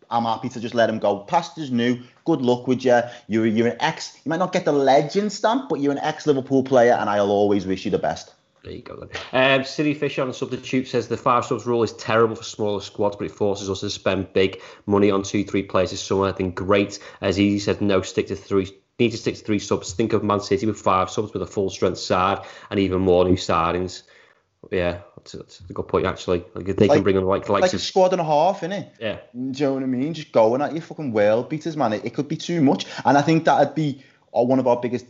I'm 0.09 0.23
happy 0.23 0.49
to 0.49 0.59
just 0.59 0.75
let 0.75 0.89
him 0.89 0.99
go. 0.99 1.19
Past 1.19 1.57
is 1.57 1.71
new. 1.71 1.99
Good 2.23 2.41
luck 2.41 2.67
with 2.67 2.85
you. 2.85 3.01
You're 3.27 3.47
you're 3.47 3.67
an 3.67 3.77
ex. 3.79 4.15
You 4.23 4.29
might 4.29 4.39
not 4.39 4.53
get 4.53 4.63
the 4.63 4.71
legend 4.71 5.31
stamp, 5.31 5.69
but 5.69 5.79
you're 5.79 5.91
an 5.91 5.97
ex 5.97 6.27
Liverpool 6.27 6.63
player, 6.63 6.93
and 6.93 7.09
I'll 7.09 7.31
always 7.31 7.65
wish 7.65 7.83
you 7.83 7.91
the 7.91 7.97
best. 7.97 8.33
There 8.67 8.75
you 8.75 8.81
go 8.81 8.97
then. 8.97 9.59
Um, 9.59 9.63
City 9.63 9.93
Fisher 9.93 10.21
on 10.21 10.27
the 10.27 10.33
substitute 10.33 10.89
says 10.89 11.07
the 11.07 11.15
five 11.15 11.45
subs 11.45 11.65
rule 11.65 11.83
is 11.83 11.93
terrible 11.93 12.35
for 12.35 12.43
smaller 12.43 12.81
squads, 12.81 13.15
but 13.15 13.23
it 13.23 13.31
forces 13.31 13.69
us 13.69 13.79
to 13.79 13.89
spend 13.89 14.33
big 14.33 14.61
money 14.85 15.09
on 15.09 15.23
two, 15.23 15.45
three 15.45 15.63
players 15.63 15.93
is 15.93 16.01
something 16.01 16.51
great. 16.51 16.99
As 17.21 17.37
he 17.37 17.59
said, 17.59 17.79
no, 17.79 18.01
stick 18.01 18.27
to 18.27 18.35
three. 18.35 18.69
Need 18.99 19.11
to 19.11 19.17
stick 19.17 19.35
to 19.35 19.41
three 19.41 19.59
subs. 19.59 19.93
Think 19.93 20.11
of 20.11 20.21
Man 20.21 20.41
City 20.41 20.65
with 20.65 20.81
five 20.81 21.09
subs 21.09 21.31
with 21.31 21.43
a 21.43 21.47
full 21.47 21.69
strength 21.69 21.99
side 21.99 22.45
and 22.69 22.77
even 22.77 22.99
more 22.99 23.23
new 23.23 23.37
signings. 23.37 24.03
Yeah, 24.69 24.99
that's, 25.15 25.31
that's 25.31 25.61
a 25.61 25.71
good 25.71 25.87
point 25.87 26.05
actually. 26.05 26.43
Like 26.53 26.65
they 26.65 26.87
like, 26.87 26.97
can 26.97 27.03
bring 27.03 27.17
on 27.17 27.23
like 27.23 27.47
like, 27.47 27.61
like 27.61 27.73
a 27.73 27.79
squad 27.79 28.11
and 28.11 28.19
a 28.19 28.25
half, 28.25 28.61
innit? 28.61 28.89
Yeah. 28.99 29.19
Do 29.33 29.39
you 29.39 29.65
know 29.65 29.73
what 29.75 29.83
I 29.83 29.85
mean? 29.85 30.13
Just 30.13 30.33
going 30.33 30.61
at 30.61 30.73
your 30.73 30.81
fucking 30.81 31.13
world 31.13 31.47
beaters, 31.47 31.77
man. 31.77 31.93
It, 31.93 32.03
it 32.03 32.13
could 32.13 32.27
be 32.27 32.35
too 32.35 32.59
much, 32.59 32.85
and 33.05 33.17
I 33.17 33.21
think 33.21 33.45
that'd 33.45 33.75
be 33.75 34.03
uh, 34.35 34.43
one 34.43 34.59
of 34.59 34.67
our 34.67 34.75
biggest 34.75 35.05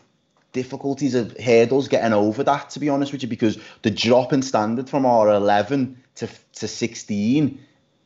difficulties 0.52 1.16
of 1.16 1.38
hurdles 1.38 1.88
getting 1.88 2.14
over 2.14 2.44
that, 2.44 2.70
to 2.72 2.80
be 2.80 2.90
honest 2.90 3.12
with 3.12 3.24
you, 3.24 3.30
because 3.30 3.58
the 3.82 3.92
drop 3.92 4.34
in 4.34 4.42
standard 4.42 4.90
from 4.90 5.06
our 5.06 5.30
11 5.30 6.02
to, 6.16 6.30
to 6.54 6.68
16 6.68 7.60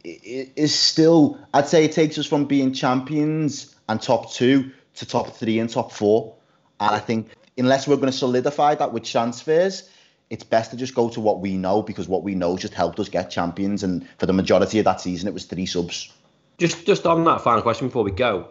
is 0.04 0.73
still, 0.73 1.39
I'd 1.54 1.67
say 1.67 1.86
it 1.86 1.91
takes 1.91 2.17
us 2.17 2.25
from 2.25 2.45
being 2.45 2.73
champions 2.73 3.75
and 3.88 4.01
top 4.01 4.32
two 4.32 4.71
to 4.95 5.06
top 5.06 5.36
three 5.36 5.60
and 5.60 5.69
top 5.69 5.91
four. 5.91 6.36
And 6.80 6.95
I 6.95 6.99
think 6.99 7.30
unless 7.58 7.88
we're 7.88 7.97
going 7.97 8.12
to 8.12 8.17
solidify 8.17 8.75
that 8.75 8.93
with 8.93 9.04
transfers, 9.04 9.89
it's 10.30 10.43
best 10.43 10.71
to 10.71 10.77
just 10.77 10.95
go 10.95 11.10
to 11.10 11.19
what 11.19 11.41
we 11.41 11.58
know 11.58 11.82
because 11.82 12.08
what 12.08 12.23
we 12.23 12.36
know 12.36 12.58
just 12.58 12.73
helped 12.73 12.99
us 12.99 13.10
get 13.10 13.30
champions. 13.30 13.84
And 13.84 14.08
for 14.17 14.25
the 14.25 14.34
majority 14.34 14.80
of 14.80 14.86
that 14.86 15.01
season, 15.01 15.27
it 15.27 15.34
was 15.34 15.45
three 15.45 15.65
subs. 15.65 16.12
Just, 16.58 16.86
just 16.86 17.06
on 17.06 17.23
that 17.25 17.41
final 17.41 17.62
question 17.62 17.88
before 17.88 18.04
we 18.04 18.12
go, 18.12 18.49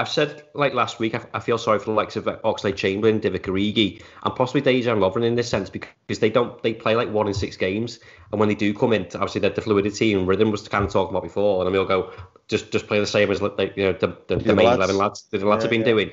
I've 0.00 0.08
said 0.08 0.44
like 0.54 0.72
last 0.72 0.98
week, 0.98 1.14
I, 1.14 1.20
I, 1.34 1.40
feel 1.40 1.58
sorry 1.58 1.78
for 1.78 1.86
the 1.86 1.90
likes 1.92 2.16
of 2.16 2.26
uh, 2.26 2.38
Oxlade-Chamberlain, 2.42 3.20
Divock 3.20 3.42
Origi, 3.42 4.02
and 4.22 4.34
possibly 4.34 4.62
Dejan 4.62 4.96
Lovren 4.96 5.26
in 5.26 5.34
this 5.34 5.50
sense 5.50 5.68
because 5.68 6.18
they 6.18 6.30
don't 6.30 6.60
they 6.62 6.72
play 6.72 6.96
like 6.96 7.10
one 7.10 7.28
in 7.28 7.34
six 7.34 7.54
games, 7.54 8.00
and 8.32 8.40
when 8.40 8.48
they 8.48 8.54
do 8.54 8.72
come 8.72 8.94
in, 8.94 9.02
obviously 9.14 9.42
the, 9.42 9.50
the 9.50 9.60
fluidity 9.60 10.14
and 10.14 10.26
rhythm 10.26 10.50
was 10.50 10.66
kind 10.68 10.86
of 10.86 10.90
talking 10.90 11.10
about 11.10 11.22
before, 11.22 11.62
and 11.62 11.70
we'll 11.70 11.84
go 11.84 12.10
just 12.48 12.72
just 12.72 12.86
play 12.86 12.98
the 12.98 13.06
same 13.06 13.30
as 13.30 13.42
like 13.42 13.76
you 13.76 13.84
know 13.84 13.92
the, 13.92 14.16
the, 14.28 14.36
the 14.36 14.54
main 14.54 14.66
lads. 14.66 14.78
eleven 14.78 14.96
lads 14.96 15.22
the 15.30 15.38
lads 15.44 15.60
yeah, 15.60 15.64
have 15.64 15.70
been 15.70 15.80
yeah. 15.80 15.86
doing. 15.86 16.10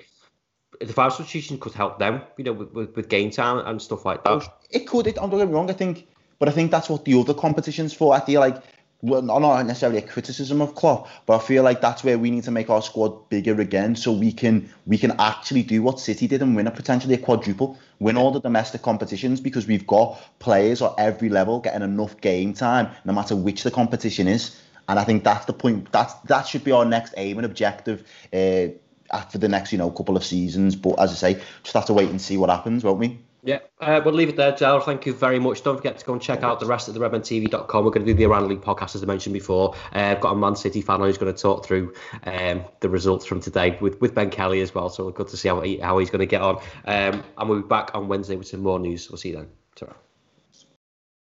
The 0.81 0.91
five 0.91 1.13
substitutions 1.13 1.61
could 1.61 1.73
help 1.73 1.97
them, 1.97 2.21
you 2.37 2.43
know, 2.43 2.53
with, 2.53 2.71
with, 2.73 2.95
with 2.95 3.09
game 3.09 3.31
time 3.31 3.65
and 3.65 3.81
stuff 3.81 4.05
like 4.05 4.23
that. 4.25 4.47
It 4.69 4.85
could. 4.85 5.07
It, 5.07 5.15
don't 5.15 5.29
get 5.29 5.47
me 5.47 5.53
wrong. 5.53 5.69
I 5.69 5.73
think, 5.73 6.07
but 6.39 6.49
I 6.49 6.51
think 6.51 6.71
that's 6.71 6.89
what 6.89 7.05
the 7.05 7.17
other 7.17 7.33
competitions 7.33 7.93
for. 7.93 8.13
I 8.13 8.19
feel 8.19 8.41
like 8.41 8.61
well, 9.07 9.21
not 9.21 9.65
necessarily 9.65 9.99
a 9.99 10.01
criticism 10.01 10.61
of 10.61 10.75
Klopp, 10.75 11.07
but 11.25 11.37
I 11.37 11.39
feel 11.39 11.63
like 11.63 11.81
that's 11.81 12.03
where 12.03 12.17
we 12.17 12.31
need 12.31 12.43
to 12.43 12.51
make 12.51 12.69
our 12.69 12.81
squad 12.81 13.29
bigger 13.29 13.59
again, 13.61 13.95
so 13.95 14.11
we 14.11 14.31
can 14.31 14.69
we 14.85 14.97
can 14.97 15.11
actually 15.19 15.63
do 15.63 15.81
what 15.81 15.99
City 15.99 16.27
did 16.27 16.41
and 16.41 16.55
win 16.55 16.67
a 16.67 16.71
potentially 16.71 17.13
a 17.15 17.17
quadruple, 17.17 17.77
win 17.99 18.17
all 18.17 18.31
the 18.31 18.41
domestic 18.41 18.81
competitions 18.81 19.41
because 19.41 19.67
we've 19.67 19.87
got 19.87 20.19
players 20.39 20.81
at 20.81 20.93
every 20.97 21.29
level 21.29 21.59
getting 21.59 21.81
enough 21.81 22.19
game 22.21 22.53
time, 22.53 22.89
no 23.05 23.13
matter 23.13 23.35
which 23.35 23.63
the 23.63 23.71
competition 23.71 24.27
is. 24.27 24.59
And 24.89 24.97
I 24.99 25.03
think 25.03 25.23
that's 25.23 25.45
the 25.45 25.53
point. 25.53 25.91
That's 25.91 26.13
that 26.25 26.47
should 26.47 26.63
be 26.63 26.71
our 26.71 26.85
next 26.85 27.13
aim 27.17 27.37
and 27.37 27.45
objective 27.45 28.07
uh, 28.33 28.67
after 29.11 29.37
the 29.37 29.47
next 29.47 29.71
you 29.71 29.77
know 29.77 29.91
couple 29.91 30.17
of 30.17 30.23
seasons. 30.23 30.75
But 30.75 30.99
as 30.99 31.11
I 31.11 31.33
say, 31.33 31.41
just 31.63 31.73
have 31.73 31.85
to 31.85 31.93
wait 31.93 32.09
and 32.09 32.21
see 32.21 32.37
what 32.37 32.49
happens, 32.49 32.83
won't 32.83 32.99
we? 32.99 33.19
Yeah, 33.47 33.59
uh, 33.79 34.01
we'll 34.03 34.13
leave 34.13 34.27
it 34.27 34.35
there, 34.35 34.51
Gerald. 34.51 34.83
Thank 34.83 35.05
you 35.05 35.13
very 35.13 35.39
much. 35.39 35.63
Don't 35.63 35.77
forget 35.77 35.97
to 35.97 36.05
go 36.05 36.11
and 36.11 36.21
check 36.21 36.43
out 36.43 36.59
the 36.59 36.65
rest 36.65 36.89
of 36.89 36.93
the 36.95 36.99
RedmenTV.com. 36.99 37.85
We're 37.85 37.91
going 37.91 38.05
to 38.05 38.11
do 38.11 38.13
the 38.13 38.25
Iran 38.25 38.49
League 38.49 38.59
podcast, 38.59 38.93
as 38.93 39.01
I 39.01 39.05
mentioned 39.05 39.31
before. 39.31 39.73
Uh, 39.95 39.99
I've 39.99 40.19
got 40.19 40.33
a 40.33 40.35
Man 40.35 40.57
City 40.57 40.81
fan 40.81 40.99
who's 40.99 41.17
going 41.17 41.33
to 41.33 41.41
talk 41.41 41.65
through 41.65 41.93
um, 42.25 42.65
the 42.81 42.89
results 42.89 43.25
from 43.25 43.39
today 43.39 43.77
with, 43.79 44.01
with 44.01 44.13
Ben 44.13 44.31
Kelly 44.31 44.59
as 44.59 44.75
well. 44.75 44.89
So 44.89 45.05
we're 45.05 45.13
good 45.13 45.29
to 45.29 45.37
see 45.37 45.47
how, 45.47 45.61
he, 45.61 45.77
how 45.77 45.97
he's 45.97 46.09
going 46.09 46.19
to 46.19 46.25
get 46.25 46.41
on. 46.41 46.57
Um, 46.83 47.23
and 47.37 47.49
we'll 47.49 47.61
be 47.61 47.67
back 47.69 47.91
on 47.93 48.09
Wednesday 48.09 48.35
with 48.35 48.47
some 48.47 48.63
more 48.63 48.79
news. 48.79 49.09
We'll 49.09 49.17
see 49.17 49.29
you 49.29 49.37
then. 49.37 49.47
ta 49.77 49.95